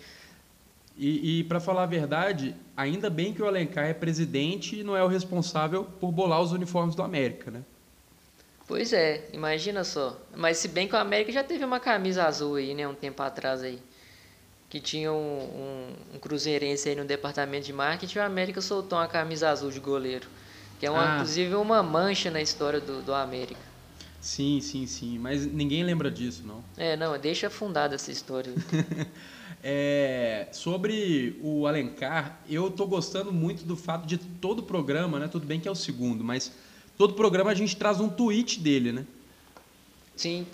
E, 0.97 1.39
e 1.39 1.43
para 1.45 1.59
falar 1.59 1.83
a 1.83 1.87
verdade, 1.87 2.55
ainda 2.75 3.09
bem 3.09 3.33
que 3.33 3.41
o 3.41 3.47
Alencar 3.47 3.85
é 3.85 3.93
presidente 3.93 4.79
e 4.79 4.83
não 4.83 4.95
é 4.95 5.03
o 5.03 5.07
responsável 5.07 5.85
por 5.99 6.11
bolar 6.11 6.41
os 6.41 6.51
uniformes 6.51 6.93
do 6.93 7.01
América, 7.01 7.49
né? 7.49 7.63
Pois 8.67 8.93
é, 8.93 9.27
imagina 9.33 9.83
só. 9.83 10.17
Mas 10.35 10.57
se 10.57 10.67
bem 10.67 10.87
que 10.87 10.95
o 10.95 10.97
América 10.97 11.31
já 11.31 11.43
teve 11.43 11.63
uma 11.65 11.79
camisa 11.79 12.25
azul 12.25 12.55
aí, 12.55 12.73
né, 12.73 12.87
um 12.87 12.93
tempo 12.93 13.21
atrás 13.21 13.63
aí. 13.63 13.79
Que 14.69 14.79
tinha 14.79 15.11
um, 15.11 15.15
um, 15.15 16.15
um 16.15 16.19
cruzeirense 16.19 16.87
aí 16.87 16.95
no 16.95 17.03
departamento 17.03 17.65
de 17.65 17.73
marketing, 17.73 18.19
o 18.19 18.21
América 18.21 18.61
soltou 18.61 18.97
uma 18.97 19.07
camisa 19.07 19.49
azul 19.49 19.71
de 19.71 19.79
goleiro. 19.79 20.27
Que 20.79 20.85
é 20.85 20.91
uma, 20.91 21.03
ah. 21.03 21.15
inclusive 21.15 21.55
uma 21.55 21.83
mancha 21.83 22.31
na 22.31 22.41
história 22.41 22.79
do, 22.79 23.01
do 23.01 23.13
América. 23.13 23.70
Sim, 24.21 24.62
sim, 24.62 24.86
sim. 24.86 25.17
Mas 25.17 25.45
ninguém 25.45 25.84
lembra 25.84 26.12
disso, 26.12 26.43
não. 26.45 26.63
É, 26.77 26.95
não, 26.95 27.17
deixa 27.17 27.49
fundada 27.49 27.95
essa 27.95 28.12
história. 28.12 28.53
é, 29.63 30.47
sobre 30.51 31.39
o 31.41 31.65
Alencar, 31.65 32.39
eu 32.47 32.69
tô 32.69 32.86
gostando 32.86 33.34
muito 33.34 33.63
do 33.63 33.75
fato 33.75 34.07
de 34.07 34.17
todo 34.17 34.62
programa, 34.62 35.19
né? 35.19 35.27
Tudo 35.27 35.47
bem 35.47 35.60
que 35.60 35.67
é 35.67 35.71
o 35.71 35.75
segundo, 35.75 36.23
mas 36.23 36.51
todo 36.95 37.15
programa 37.15 37.49
a 37.49 37.55
gente 37.55 37.75
traz 37.75 37.99
um 37.99 38.07
tweet 38.07 38.60
dele, 38.60 38.91
né? 38.91 39.05
Sim. 40.15 40.45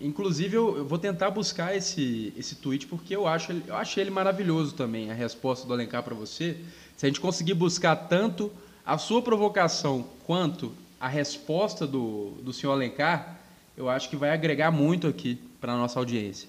Inclusive, 0.00 0.56
eu, 0.56 0.78
eu 0.78 0.84
vou 0.84 0.98
tentar 0.98 1.30
buscar 1.30 1.76
esse, 1.76 2.34
esse 2.36 2.56
tweet 2.56 2.88
porque 2.88 3.14
eu 3.14 3.26
acho, 3.26 3.52
eu 3.52 3.76
achei 3.76 4.02
ele 4.02 4.10
maravilhoso 4.10 4.74
também, 4.74 5.12
a 5.12 5.14
resposta 5.14 5.64
do 5.64 5.72
Alencar 5.72 6.02
para 6.02 6.14
você. 6.14 6.56
Se 6.96 7.06
a 7.06 7.08
gente 7.08 7.20
conseguir 7.20 7.54
buscar 7.54 7.94
tanto 7.94 8.50
a 8.84 8.98
sua 8.98 9.22
provocação 9.22 10.06
quanto 10.24 10.72
a 11.00 11.08
resposta 11.08 11.86
do, 11.86 12.30
do 12.42 12.52
senhor 12.52 12.72
Alencar, 12.72 13.38
eu 13.76 13.88
acho 13.88 14.08
que 14.08 14.16
vai 14.16 14.30
agregar 14.30 14.70
muito 14.70 15.06
aqui 15.06 15.38
para 15.60 15.72
a 15.72 15.76
nossa 15.76 15.98
audiência. 15.98 16.48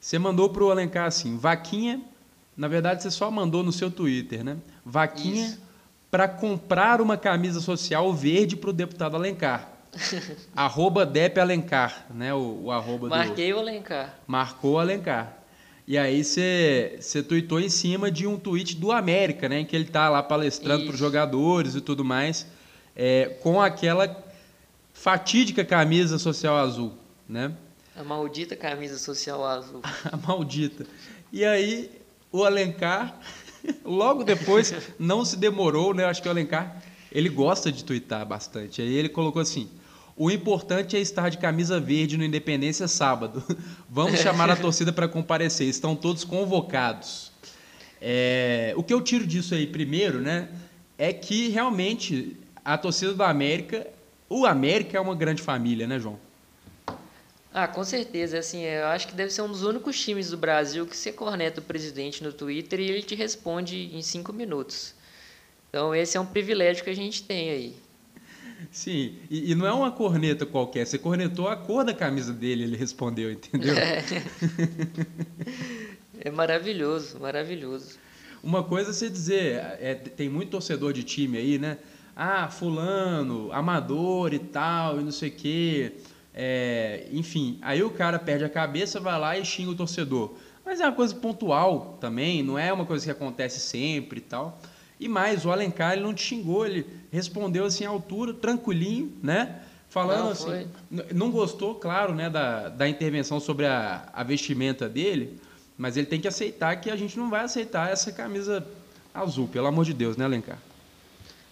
Você 0.00 0.18
mandou 0.18 0.50
para 0.50 0.64
o 0.64 0.70
Alencar 0.70 1.06
assim, 1.06 1.36
vaquinha, 1.36 2.00
na 2.56 2.68
verdade 2.68 3.02
você 3.02 3.10
só 3.10 3.30
mandou 3.30 3.62
no 3.62 3.72
seu 3.72 3.90
Twitter, 3.90 4.44
né? 4.44 4.56
Vaquinha, 4.84 5.58
para 6.10 6.26
comprar 6.26 7.00
uma 7.00 7.16
camisa 7.16 7.60
social 7.60 8.12
verde 8.12 8.56
para 8.56 8.70
o 8.70 8.72
deputado 8.72 9.16
Alencar. 9.16 9.72
arroba 10.54 11.06
Dep 11.06 11.38
Alencar, 11.38 12.06
né? 12.12 12.34
O, 12.34 12.64
o 12.64 12.70
arroba 12.70 13.08
Marquei 13.08 13.52
do... 13.52 13.56
o 13.56 13.60
Alencar. 13.60 14.14
Marcou 14.26 14.74
o 14.74 14.78
Alencar. 14.78 15.38
E 15.86 15.96
aí 15.96 16.22
você 16.22 16.98
tweetou 17.26 17.58
em 17.58 17.70
cima 17.70 18.10
de 18.10 18.26
um 18.26 18.36
tweet 18.38 18.76
do 18.76 18.92
América, 18.92 19.48
né? 19.48 19.60
Em 19.60 19.64
que 19.64 19.74
ele 19.74 19.86
tá 19.86 20.10
lá 20.10 20.22
palestrando 20.22 20.84
para 20.84 20.92
os 20.92 20.98
jogadores 20.98 21.74
e 21.74 21.80
tudo 21.80 22.04
mais, 22.04 22.46
é, 22.98 23.26
com 23.40 23.62
aquela 23.62 24.24
fatídica 24.92 25.64
camisa 25.64 26.18
social 26.18 26.56
azul, 26.56 26.92
né? 27.28 27.54
A 27.96 28.02
maldita 28.02 28.56
camisa 28.56 28.98
social 28.98 29.46
azul. 29.46 29.80
A 30.10 30.16
maldita. 30.16 30.84
E 31.32 31.44
aí 31.44 31.90
o 32.32 32.44
Alencar, 32.44 33.16
logo 33.84 34.24
depois, 34.24 34.74
não 34.98 35.24
se 35.24 35.36
demorou, 35.36 35.94
né? 35.94 36.04
Acho 36.04 36.20
que 36.20 36.26
o 36.26 36.30
Alencar, 36.30 36.82
ele 37.12 37.28
gosta 37.28 37.70
de 37.70 37.84
twittar 37.84 38.26
bastante. 38.26 38.82
Aí 38.82 38.92
ele 38.92 39.08
colocou 39.08 39.40
assim: 39.40 39.68
o 40.16 40.30
importante 40.30 40.96
é 40.96 41.00
estar 41.00 41.28
de 41.28 41.38
camisa 41.38 41.78
verde 41.78 42.16
no 42.16 42.24
Independência 42.24 42.88
sábado. 42.88 43.42
Vamos 43.88 44.18
chamar 44.18 44.50
a 44.50 44.56
torcida 44.56 44.92
para 44.92 45.06
comparecer. 45.06 45.68
Estão 45.68 45.94
todos 45.94 46.24
convocados. 46.24 47.30
É, 48.00 48.74
o 48.76 48.82
que 48.82 48.92
eu 48.92 49.00
tiro 49.00 49.24
disso 49.24 49.54
aí 49.54 49.66
primeiro, 49.66 50.20
né, 50.20 50.48
é 50.96 51.12
que 51.12 51.48
realmente 51.48 52.36
a 52.68 52.76
torcida 52.76 53.14
do 53.14 53.22
América, 53.22 53.86
o 54.28 54.44
América 54.44 54.98
é 54.98 55.00
uma 55.00 55.14
grande 55.14 55.40
família, 55.40 55.86
né, 55.86 55.98
João? 55.98 56.18
Ah, 57.52 57.66
com 57.66 57.82
certeza. 57.82 58.38
Assim, 58.38 58.62
eu 58.62 58.86
acho 58.88 59.08
que 59.08 59.14
deve 59.14 59.30
ser 59.30 59.40
um 59.40 59.48
dos 59.48 59.62
únicos 59.62 59.98
times 59.98 60.28
do 60.28 60.36
Brasil 60.36 60.86
que 60.86 60.94
você 60.94 61.10
corneta 61.10 61.60
o 61.60 61.64
presidente 61.64 62.22
no 62.22 62.30
Twitter 62.30 62.78
e 62.78 62.90
ele 62.90 63.02
te 63.02 63.14
responde 63.14 63.90
em 63.94 64.02
cinco 64.02 64.34
minutos. 64.34 64.94
Então, 65.70 65.94
esse 65.94 66.18
é 66.18 66.20
um 66.20 66.26
privilégio 66.26 66.84
que 66.84 66.90
a 66.90 66.94
gente 66.94 67.22
tem 67.22 67.48
aí. 67.48 67.76
Sim, 68.70 69.16
e, 69.30 69.50
e, 69.50 69.54
não 69.54 69.66
é 69.66 69.72
uma 69.72 69.90
corneta 69.90 70.44
qualquer, 70.44 70.86
você 70.86 70.98
cornetou 70.98 71.48
a 71.48 71.56
cor 71.56 71.84
da 71.84 71.94
camisa 71.94 72.34
dele, 72.34 72.64
ele 72.64 72.76
respondeu, 72.76 73.32
entendeu? 73.32 73.74
É, 73.78 74.04
é 76.20 76.30
maravilhoso, 76.30 77.18
maravilhoso. 77.18 77.96
Uma 78.42 78.62
coisa 78.62 78.90
é 78.90 78.92
você 78.92 79.08
dizer, 79.08 79.54
é, 79.80 79.94
tem 79.94 80.28
muito 80.28 80.50
torcedor 80.50 80.92
de 80.92 81.02
time 81.02 81.38
aí, 81.38 81.58
né? 81.58 81.78
Ah, 82.20 82.48
fulano, 82.48 83.48
amador 83.52 84.34
e 84.34 84.40
tal, 84.40 85.00
e 85.00 85.04
não 85.04 85.12
sei 85.12 85.28
o 85.28 85.32
quê. 85.32 85.92
É, 86.34 87.06
enfim, 87.12 87.60
aí 87.62 87.80
o 87.80 87.90
cara 87.90 88.18
perde 88.18 88.44
a 88.44 88.48
cabeça, 88.48 88.98
vai 88.98 89.16
lá 89.20 89.38
e 89.38 89.44
xinga 89.44 89.70
o 89.70 89.76
torcedor. 89.76 90.34
Mas 90.64 90.80
é 90.80 90.84
uma 90.84 90.96
coisa 90.96 91.14
pontual 91.14 91.96
também, 92.00 92.42
não 92.42 92.58
é 92.58 92.72
uma 92.72 92.84
coisa 92.84 93.04
que 93.04 93.10
acontece 93.12 93.60
sempre 93.60 94.18
e 94.18 94.20
tal. 94.20 94.60
E 94.98 95.06
mais, 95.06 95.46
o 95.46 95.52
Alencar 95.52 95.92
ele 95.92 96.02
não 96.02 96.12
te 96.12 96.22
xingou, 96.22 96.66
ele 96.66 96.84
respondeu 97.12 97.64
assim 97.64 97.84
à 97.84 97.88
altura, 97.88 98.34
tranquilinho, 98.34 99.12
né? 99.22 99.60
Falando 99.88 100.24
não, 100.24 100.30
assim, 100.32 100.68
não 101.14 101.30
gostou, 101.30 101.76
claro, 101.76 102.16
né, 102.16 102.28
da, 102.28 102.68
da 102.68 102.88
intervenção 102.88 103.38
sobre 103.38 103.64
a, 103.64 104.08
a 104.12 104.24
vestimenta 104.24 104.88
dele, 104.88 105.38
mas 105.76 105.96
ele 105.96 106.08
tem 106.08 106.20
que 106.20 106.26
aceitar 106.26 106.80
que 106.80 106.90
a 106.90 106.96
gente 106.96 107.16
não 107.16 107.30
vai 107.30 107.44
aceitar 107.44 107.92
essa 107.92 108.10
camisa 108.10 108.66
azul, 109.14 109.46
pelo 109.46 109.68
amor 109.68 109.84
de 109.84 109.94
Deus, 109.94 110.16
né, 110.16 110.24
Alencar? 110.24 110.58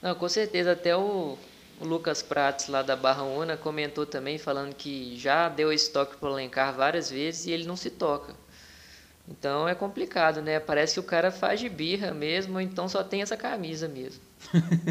Não, 0.06 0.14
com 0.14 0.28
certeza, 0.28 0.70
até 0.70 0.96
o, 0.96 1.36
o 1.80 1.84
Lucas 1.84 2.22
Prates, 2.22 2.68
lá 2.68 2.80
da 2.80 2.94
Barra 2.94 3.24
Una, 3.24 3.56
comentou 3.56 4.06
também, 4.06 4.38
falando 4.38 4.72
que 4.72 5.16
já 5.16 5.48
deu 5.48 5.72
estoque 5.72 6.16
para 6.16 6.28
o 6.28 6.32
Alencar 6.32 6.72
várias 6.72 7.10
vezes 7.10 7.46
e 7.46 7.50
ele 7.50 7.66
não 7.66 7.74
se 7.74 7.90
toca. 7.90 8.32
Então 9.28 9.68
é 9.68 9.74
complicado, 9.74 10.40
né? 10.40 10.60
Parece 10.60 10.94
que 10.94 11.00
o 11.00 11.02
cara 11.02 11.32
faz 11.32 11.58
de 11.58 11.68
birra 11.68 12.14
mesmo, 12.14 12.60
então 12.60 12.88
só 12.88 13.02
tem 13.02 13.20
essa 13.20 13.36
camisa 13.36 13.88
mesmo. 13.88 14.22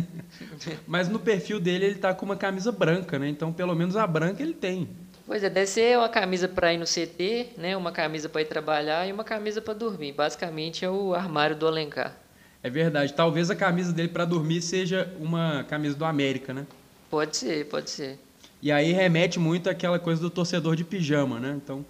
Mas 0.85 1.07
no 1.07 1.17
perfil 1.17 1.61
dele 1.61 1.85
ele 1.85 1.95
tá 1.95 2.13
com 2.13 2.25
uma 2.25 2.35
camisa 2.35 2.69
branca, 2.69 3.17
né? 3.17 3.29
Então 3.29 3.53
pelo 3.53 3.73
menos 3.73 3.95
a 3.95 4.05
branca 4.05 4.43
ele 4.43 4.53
tem. 4.53 4.89
Pois 5.25 5.45
é, 5.45 5.49
deve 5.49 5.67
ser 5.67 5.97
uma 5.97 6.09
camisa 6.09 6.49
para 6.49 6.73
ir 6.73 6.77
no 6.77 6.85
CT, 6.85 7.53
né? 7.55 7.77
Uma 7.77 7.93
camisa 7.93 8.27
para 8.27 8.41
ir 8.41 8.49
trabalhar 8.49 9.07
e 9.07 9.13
uma 9.13 9.23
camisa 9.23 9.61
para 9.61 9.73
dormir. 9.75 10.11
Basicamente 10.11 10.83
é 10.83 10.89
o 10.89 11.13
armário 11.13 11.55
do 11.55 11.65
Alencar. 11.65 12.24
É 12.65 12.69
verdade. 12.69 13.13
Talvez 13.13 13.51
a 13.51 13.55
camisa 13.55 13.93
dele 13.93 14.07
para 14.07 14.25
dormir 14.25 14.59
seja 14.59 15.13
uma 15.19 15.63
camisa 15.69 15.95
do 15.95 16.03
América, 16.03 16.51
né? 16.51 16.65
Pode 17.11 17.37
ser, 17.37 17.67
pode 17.67 17.91
ser. 17.91 18.17
E 18.59 18.71
aí 18.71 18.91
remete 18.91 19.37
muito 19.37 19.69
àquela 19.69 19.99
coisa 19.99 20.19
do 20.19 20.31
torcedor 20.31 20.75
de 20.75 20.83
pijama, 20.83 21.39
né? 21.39 21.53
Então 21.63 21.85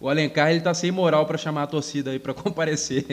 o 0.00 0.08
Alencar 0.08 0.50
ele 0.50 0.62
tá 0.62 0.72
sem 0.72 0.90
moral 0.90 1.26
para 1.26 1.36
chamar 1.36 1.64
a 1.64 1.66
torcida 1.66 2.12
aí 2.12 2.18
para 2.18 2.32
comparecer. 2.34 3.04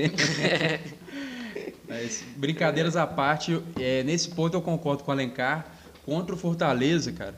Mas, 1.90 2.24
brincadeiras 2.38 2.96
à 2.96 3.06
parte, 3.06 3.62
é, 3.78 4.02
nesse 4.04 4.30
ponto 4.30 4.56
eu 4.56 4.62
concordo 4.62 5.04
com 5.04 5.12
o 5.12 5.14
Alencar. 5.14 5.68
Contra 6.06 6.34
o 6.34 6.38
Fortaleza, 6.38 7.12
cara, 7.12 7.36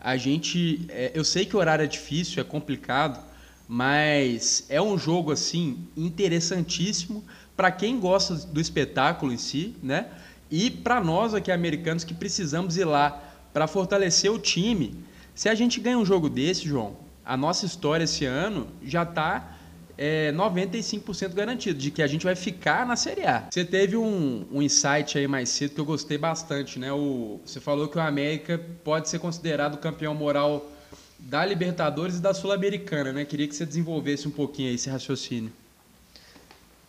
a 0.00 0.16
gente. 0.16 0.86
É, 0.88 1.10
eu 1.14 1.22
sei 1.22 1.44
que 1.44 1.54
o 1.54 1.58
horário 1.58 1.84
é 1.84 1.86
difícil, 1.86 2.40
é 2.40 2.44
complicado, 2.44 3.22
mas 3.68 4.64
é 4.70 4.80
um 4.80 4.96
jogo 4.96 5.32
assim 5.32 5.86
interessantíssimo 5.94 7.22
para 7.56 7.70
quem 7.70 7.98
gosta 7.98 8.34
do 8.34 8.60
espetáculo 8.60 9.32
em 9.32 9.36
si, 9.36 9.74
né? 9.82 10.06
E 10.50 10.70
para 10.70 11.00
nós 11.00 11.34
aqui 11.34 11.50
americanos 11.50 12.04
que 12.04 12.14
precisamos 12.14 12.76
ir 12.76 12.84
lá 12.84 13.22
para 13.52 13.66
fortalecer 13.66 14.30
o 14.30 14.38
time. 14.38 14.94
Se 15.34 15.48
a 15.48 15.54
gente 15.54 15.80
ganha 15.80 15.98
um 15.98 16.04
jogo 16.04 16.28
desse, 16.28 16.66
João, 16.66 16.96
a 17.24 17.36
nossa 17.36 17.64
história 17.64 18.04
esse 18.04 18.24
ano 18.24 18.68
já 18.82 19.02
está 19.02 19.56
é, 19.96 20.32
95% 20.32 21.32
garantido 21.32 21.78
de 21.78 21.90
que 21.90 22.02
a 22.02 22.06
gente 22.06 22.24
vai 22.24 22.34
ficar 22.34 22.86
na 22.86 22.96
Série 22.96 23.24
A. 23.24 23.48
Você 23.50 23.64
teve 23.64 23.96
um, 23.96 24.46
um 24.50 24.62
insight 24.62 25.16
aí 25.16 25.26
mais 25.26 25.48
cedo 25.48 25.74
que 25.74 25.80
eu 25.80 25.84
gostei 25.84 26.18
bastante, 26.18 26.78
né? 26.78 26.92
O, 26.92 27.40
você 27.44 27.60
falou 27.60 27.88
que 27.88 27.96
o 27.96 28.00
América 28.00 28.60
pode 28.82 29.08
ser 29.08 29.18
considerado 29.18 29.78
campeão 29.78 30.14
moral 30.14 30.70
da 31.18 31.46
Libertadores 31.46 32.18
e 32.18 32.20
da 32.20 32.34
Sul-Americana, 32.34 33.12
né? 33.12 33.24
Queria 33.24 33.46
que 33.46 33.54
você 33.54 33.64
desenvolvesse 33.64 34.26
um 34.26 34.30
pouquinho 34.30 34.74
esse 34.74 34.90
raciocínio. 34.90 35.52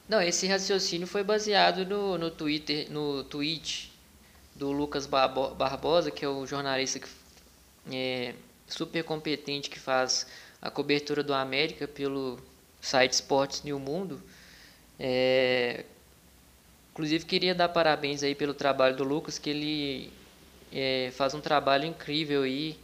Não, 0.08 0.22
esse 0.22 0.46
raciocínio 0.48 1.08
foi 1.08 1.24
baseado 1.24 1.86
no, 1.86 2.18
no 2.18 2.30
Twitter, 2.30 2.92
no 2.92 3.24
tweet 3.24 3.92
do 4.56 4.72
Lucas 4.72 5.06
Barbosa, 5.06 6.12
que 6.12 6.26
é 6.26 6.28
o 6.28 6.46
jornalista 6.46 7.00
que 7.00 7.08
é, 7.92 8.36
super 8.68 9.04
competente 9.04 9.70
que 9.70 9.80
faz 9.80 10.28
a 10.62 10.70
cobertura 10.70 11.24
do 11.24 11.34
América 11.34 11.88
pelo 11.88 12.40
site 12.82 13.14
Esportes 13.14 13.64
New 13.64 13.80
Mundo. 13.80 14.22
É, 15.00 15.86
inclusive 16.92 17.26
queria 17.26 17.56
dar 17.56 17.70
parabéns 17.70 18.24
aí 18.24 18.36
pelo 18.36 18.54
trabalho 18.54 18.96
do 18.96 19.04
Lucas, 19.04 19.40
que 19.40 19.50
ele 19.50 20.14
é, 20.72 21.12
faz 21.16 21.34
um 21.34 21.42
trabalho 21.42 21.86
incrível 21.86 22.44
aí, 22.44 22.78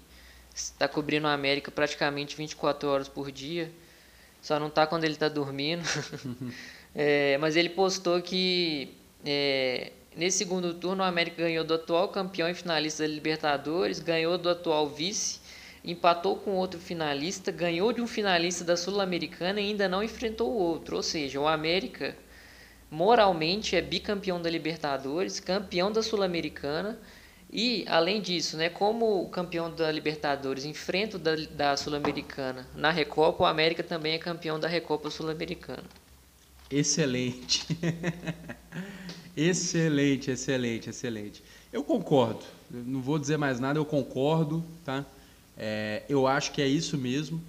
está 0.56 0.88
cobrindo 0.88 1.28
a 1.28 1.34
América 1.34 1.70
praticamente 1.70 2.36
24 2.36 2.90
horas 2.90 3.08
por 3.08 3.32
dia, 3.32 3.72
só 4.42 4.60
não 4.60 4.68
está 4.68 4.88
quando 4.88 5.04
ele 5.04 5.14
está 5.14 5.28
dormindo. 5.28 5.84
é, 6.96 7.38
mas 7.38 7.56
ele 7.56 7.70
postou 7.70 8.22
que 8.22 8.94
é, 9.26 9.92
nesse 10.16 10.40
segundo 10.40 10.74
turno 10.74 11.04
o 11.04 11.06
América 11.06 11.44
ganhou 11.44 11.64
do 11.64 11.74
atual 11.74 12.10
campeão 12.10 12.50
e 12.50 12.54
finalista 12.54 13.04
da 13.04 13.10
Libertadores, 13.10 14.00
ganhou 14.00 14.38
do 14.38 14.50
atual 14.50 14.88
vice 14.88 15.40
empatou 15.84 16.36
com 16.36 16.52
outro 16.52 16.80
finalista, 16.80 17.52
ganhou 17.52 17.94
de 17.94 18.02
um 18.02 18.08
finalista 18.08 18.64
da 18.64 18.76
Sul-Americana 18.76 19.62
e 19.62 19.70
ainda 19.70 19.88
não 19.88 20.04
enfrentou 20.04 20.52
o 20.52 20.58
outro. 20.58 20.98
Ou 20.98 21.04
seja, 21.04 21.40
o 21.40 21.48
América 21.48 22.16
moralmente 22.92 23.76
é 23.76 23.82
bicampeão 23.82 24.42
da 24.42 24.50
Libertadores, 24.50 25.40
campeão 25.40 25.92
da 25.92 26.02
Sul-Americana 26.02 27.00
e, 27.52 27.86
além 27.88 28.22
disso, 28.22 28.58
né, 28.58 28.70
como 28.70 29.24
o 29.24 29.30
campeão 29.30 29.74
da 29.74 29.92
Libertadores 29.92 30.66
enfrenta 30.66 31.18
o 31.18 31.20
da, 31.20 31.36
da 31.36 31.78
Sul-Americana 31.78 32.68
na 32.76 32.92
Recopa, 32.92 33.44
o 33.44 33.48
América 33.48 33.84
também 33.84 34.14
é 34.14 34.18
campeão 34.18 34.60
da 34.60 34.68
Recopa 34.68 35.10
Sul-Americana. 35.10 35.84
Excelente. 36.70 37.66
excelente, 39.36 40.32
excelente, 40.32 40.90
excelente. 40.90 41.44
Eu 41.74 41.84
concordo. 41.84 42.46
não 42.70 43.02
vou 43.02 43.18
dizer 43.18 43.38
mais 43.38 43.60
nada, 43.60 43.80
eu 43.80 43.86
concordo, 43.86 44.64
tá? 44.86 45.06
É, 45.58 46.04
eu 46.08 46.28
acho 46.28 46.52
que 46.52 46.62
é 46.62 46.68
isso 46.68 46.98
mesmo. 46.98 47.42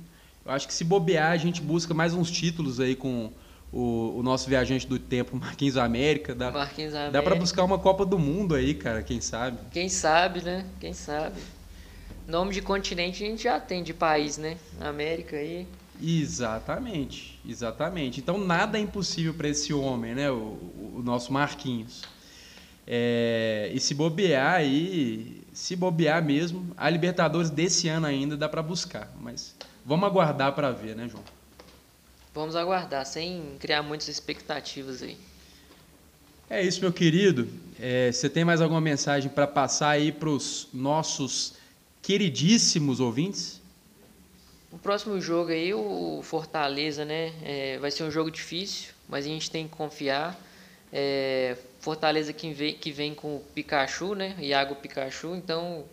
Eu 0.44 0.52
acho 0.52 0.66
que 0.66 0.74
se 0.74 0.84
bobear, 0.84 1.32
a 1.32 1.36
gente 1.36 1.60
busca 1.60 1.92
mais 1.92 2.14
uns 2.14 2.30
títulos 2.30 2.80
aí 2.80 2.96
com 2.96 3.30
o, 3.72 4.16
o 4.18 4.22
nosso 4.22 4.48
viajante 4.48 4.86
do 4.86 4.98
tempo, 4.98 5.36
Marquinhos 5.36 5.76
América. 5.76 6.34
Dá, 6.34 6.50
Marquinhos 6.50 6.94
América. 6.94 7.12
Dá 7.12 7.22
para 7.22 7.36
buscar 7.36 7.64
uma 7.64 7.78
Copa 7.78 8.04
do 8.06 8.18
Mundo 8.18 8.54
aí, 8.54 8.74
cara, 8.74 9.02
quem 9.02 9.20
sabe? 9.20 9.58
Quem 9.70 9.88
sabe, 9.88 10.42
né? 10.42 10.66
Quem 10.80 10.92
sabe. 10.92 11.40
Nome 12.26 12.52
de 12.52 12.62
continente 12.62 13.22
a 13.22 13.26
gente 13.26 13.42
já 13.42 13.60
tem, 13.60 13.82
de 13.82 13.92
país, 13.92 14.38
né? 14.38 14.56
América 14.80 15.36
aí. 15.36 15.66
Exatamente, 16.02 17.38
exatamente. 17.46 18.20
Então 18.20 18.38
nada 18.38 18.78
é 18.78 18.80
impossível 18.80 19.34
para 19.34 19.48
esse 19.48 19.72
homem, 19.72 20.14
né? 20.14 20.30
O, 20.30 20.58
o 20.96 21.02
nosso 21.04 21.32
Marquinhos. 21.32 22.02
É, 22.86 23.70
e 23.72 23.78
se 23.78 23.94
bobear 23.94 24.54
aí, 24.54 25.42
se 25.52 25.76
bobear 25.76 26.24
mesmo, 26.24 26.72
a 26.76 26.88
Libertadores 26.88 27.50
desse 27.50 27.88
ano 27.88 28.06
ainda 28.06 28.36
dá 28.36 28.48
para 28.48 28.62
buscar. 28.62 29.12
Mas 29.20 29.54
vamos 29.84 30.08
aguardar 30.08 30.54
para 30.54 30.70
ver, 30.72 30.96
né, 30.96 31.08
João? 31.08 31.22
Vamos 32.34 32.56
aguardar, 32.56 33.04
sem 33.04 33.56
criar 33.58 33.82
muitas 33.82 34.08
expectativas 34.08 35.02
aí. 35.02 35.16
É 36.48 36.62
isso, 36.62 36.80
meu 36.80 36.92
querido. 36.92 37.48
é, 37.78 38.10
você 38.10 38.28
tem 38.28 38.44
mais 38.44 38.60
alguma 38.60 38.80
mensagem 38.80 39.30
para 39.30 39.46
passar 39.46 39.90
aí 39.90 40.10
para 40.10 40.28
os 40.28 40.68
nossos 40.72 41.54
queridíssimos 42.02 42.98
ouvintes? 42.98 43.59
O 44.72 44.78
próximo 44.78 45.20
jogo 45.20 45.50
aí, 45.50 45.74
o 45.74 46.20
Fortaleza, 46.22 47.04
né? 47.04 47.32
É, 47.42 47.78
vai 47.78 47.90
ser 47.90 48.04
um 48.04 48.10
jogo 48.10 48.30
difícil, 48.30 48.92
mas 49.08 49.26
a 49.26 49.28
gente 49.28 49.50
tem 49.50 49.66
que 49.66 49.74
confiar. 49.74 50.38
É, 50.92 51.56
Fortaleza 51.80 52.32
que 52.32 52.52
vem, 52.52 52.74
que 52.74 52.92
vem 52.92 53.12
com 53.12 53.36
o 53.36 53.40
Pikachu, 53.52 54.14
né? 54.14 54.36
Iago 54.38 54.76
Pikachu, 54.76 55.34
então 55.34 55.84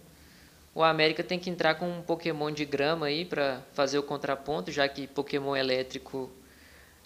o 0.75 0.84
América 0.84 1.23
tem 1.23 1.39
que 1.39 1.49
entrar 1.49 1.73
com 1.75 1.89
um 1.89 2.03
Pokémon 2.03 2.51
de 2.51 2.65
grama 2.65 3.07
aí 3.07 3.25
para 3.25 3.63
fazer 3.73 3.97
o 3.97 4.03
contraponto, 4.03 4.71
já 4.71 4.88
que 4.88 5.07
Pokémon 5.07 5.55
elétrico 5.55 6.30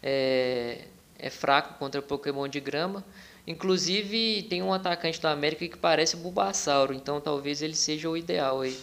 é, 0.03 0.85
é 1.17 1.29
fraco 1.29 1.75
contra 1.79 2.01
Pokémon 2.01 2.49
de 2.49 2.59
grama. 2.59 3.01
Inclusive 3.47 4.43
tem 4.49 4.61
um 4.61 4.73
atacante 4.73 5.21
do 5.21 5.27
América 5.29 5.65
que 5.65 5.77
parece 5.77 6.17
Bulbasauro, 6.17 6.93
então 6.93 7.21
talvez 7.21 7.61
ele 7.61 7.75
seja 7.75 8.09
o 8.09 8.17
ideal 8.17 8.59
aí. 8.59 8.77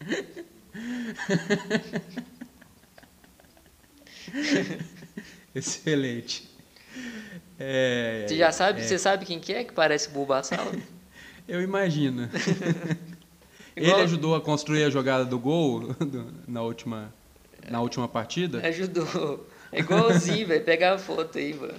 Excelente. 5.54 6.48
É, 7.58 8.24
você 8.26 8.36
já 8.36 8.52
sabe, 8.52 8.80
é, 8.80 8.84
você 8.84 8.98
sabe 8.98 9.26
quem 9.26 9.38
que 9.38 9.52
é 9.52 9.64
que 9.64 9.72
parece 9.72 10.08
Bulbasauro? 10.10 10.80
Eu 11.46 11.60
imagino. 11.60 12.28
Ele 13.76 13.92
ajudou 13.92 14.34
a 14.34 14.40
construir 14.40 14.84
a 14.84 14.90
jogada 14.90 15.24
do 15.24 15.38
gol 15.38 15.94
na 16.46 16.62
última, 16.62 17.12
na 17.68 17.80
última 17.80 18.08
partida? 18.08 18.66
Ajudou. 18.66 19.46
É 19.72 19.80
igualzinho, 19.80 20.48
vai 20.48 20.60
pegar 20.60 20.94
a 20.94 20.98
foto 20.98 21.38
aí, 21.38 21.54
mano. 21.54 21.78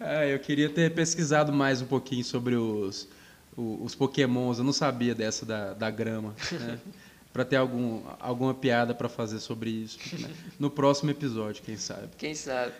ah, 0.00 0.26
eu 0.26 0.38
queria 0.38 0.68
ter 0.68 0.94
pesquisado 0.94 1.52
mais 1.52 1.82
um 1.82 1.86
pouquinho 1.86 2.24
sobre 2.24 2.54
os, 2.54 3.08
os, 3.56 3.86
os 3.86 3.94
pokémons. 3.94 4.58
Eu 4.58 4.64
não 4.64 4.72
sabia 4.72 5.14
dessa 5.14 5.46
da, 5.46 5.72
da 5.72 5.90
grama. 5.90 6.34
Né? 6.52 6.78
para 7.36 7.44
ter 7.44 7.56
algum, 7.56 8.00
alguma 8.18 8.54
piada 8.54 8.94
para 8.94 9.10
fazer 9.10 9.40
sobre 9.40 9.68
isso. 9.68 9.98
Né? 10.18 10.30
No 10.58 10.70
próximo 10.70 11.10
episódio, 11.10 11.62
quem 11.62 11.76
sabe. 11.76 12.08
Quem 12.16 12.34
sabe. 12.34 12.72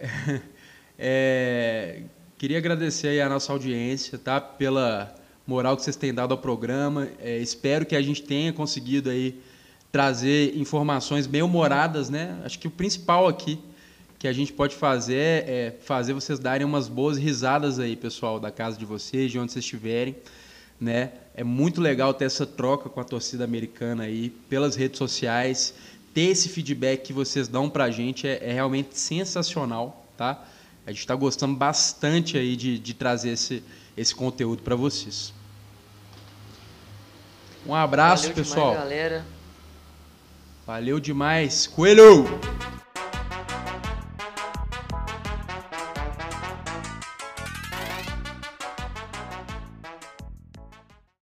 É, 1.00 2.02
queria 2.36 2.58
agradecer 2.58 3.06
aí 3.06 3.20
a 3.20 3.28
nossa 3.28 3.52
audiência, 3.52 4.18
tá? 4.18 4.40
Pela 4.40 5.14
moral 5.46 5.76
que 5.76 5.84
vocês 5.84 5.94
têm 5.94 6.12
dado 6.12 6.32
ao 6.32 6.38
programa. 6.38 7.08
É, 7.20 7.38
espero 7.38 7.86
que 7.86 7.94
a 7.94 8.02
gente 8.02 8.20
tenha 8.24 8.52
conseguido 8.52 9.08
aí 9.08 9.40
trazer 9.92 10.56
informações 10.56 11.28
bem 11.28 11.40
humoradas, 11.40 12.10
né? 12.10 12.40
Acho 12.44 12.58
que 12.58 12.66
o 12.66 12.70
principal 12.70 13.28
aqui 13.28 13.60
que 14.18 14.26
a 14.26 14.32
gente 14.32 14.52
pode 14.52 14.74
fazer 14.74 15.48
é 15.48 15.76
fazer 15.80 16.12
vocês 16.12 16.38
darem 16.38 16.66
umas 16.66 16.88
boas 16.88 17.16
risadas 17.16 17.78
aí, 17.78 17.94
pessoal, 17.94 18.40
da 18.40 18.50
casa 18.50 18.76
de 18.76 18.84
vocês, 18.84 19.30
de 19.30 19.38
onde 19.38 19.52
vocês 19.52 19.64
estiverem 19.64 20.16
né? 20.80 21.12
É 21.34 21.42
muito 21.42 21.80
legal 21.80 22.14
ter 22.14 22.24
essa 22.24 22.46
troca 22.46 22.88
com 22.88 23.00
a 23.00 23.04
torcida 23.04 23.44
americana 23.44 24.04
aí 24.04 24.30
pelas 24.48 24.76
redes 24.76 24.98
sociais, 24.98 25.74
ter 26.14 26.22
esse 26.22 26.48
feedback 26.48 27.02
que 27.02 27.12
vocês 27.12 27.48
dão 27.48 27.68
para 27.68 27.84
a 27.84 27.90
gente 27.90 28.26
é, 28.26 28.38
é, 28.42 28.52
realmente 28.52 28.98
sensacional, 28.98 30.06
tá? 30.16 30.44
A 30.86 30.90
gente 30.90 31.00
está 31.00 31.14
gostando 31.14 31.54
bastante 31.54 32.38
aí 32.38 32.56
de, 32.56 32.78
de 32.78 32.94
trazer 32.94 33.30
esse, 33.30 33.62
esse 33.96 34.14
conteúdo 34.14 34.62
para 34.62 34.74
vocês. 34.74 35.32
Um 37.66 37.74
abraço, 37.74 38.28
Valeu 38.28 38.36
pessoal. 38.36 38.70
Demais, 38.70 38.88
galera. 38.88 39.26
Valeu 40.66 41.00
demais. 41.00 41.66
Coelho! 41.66 42.24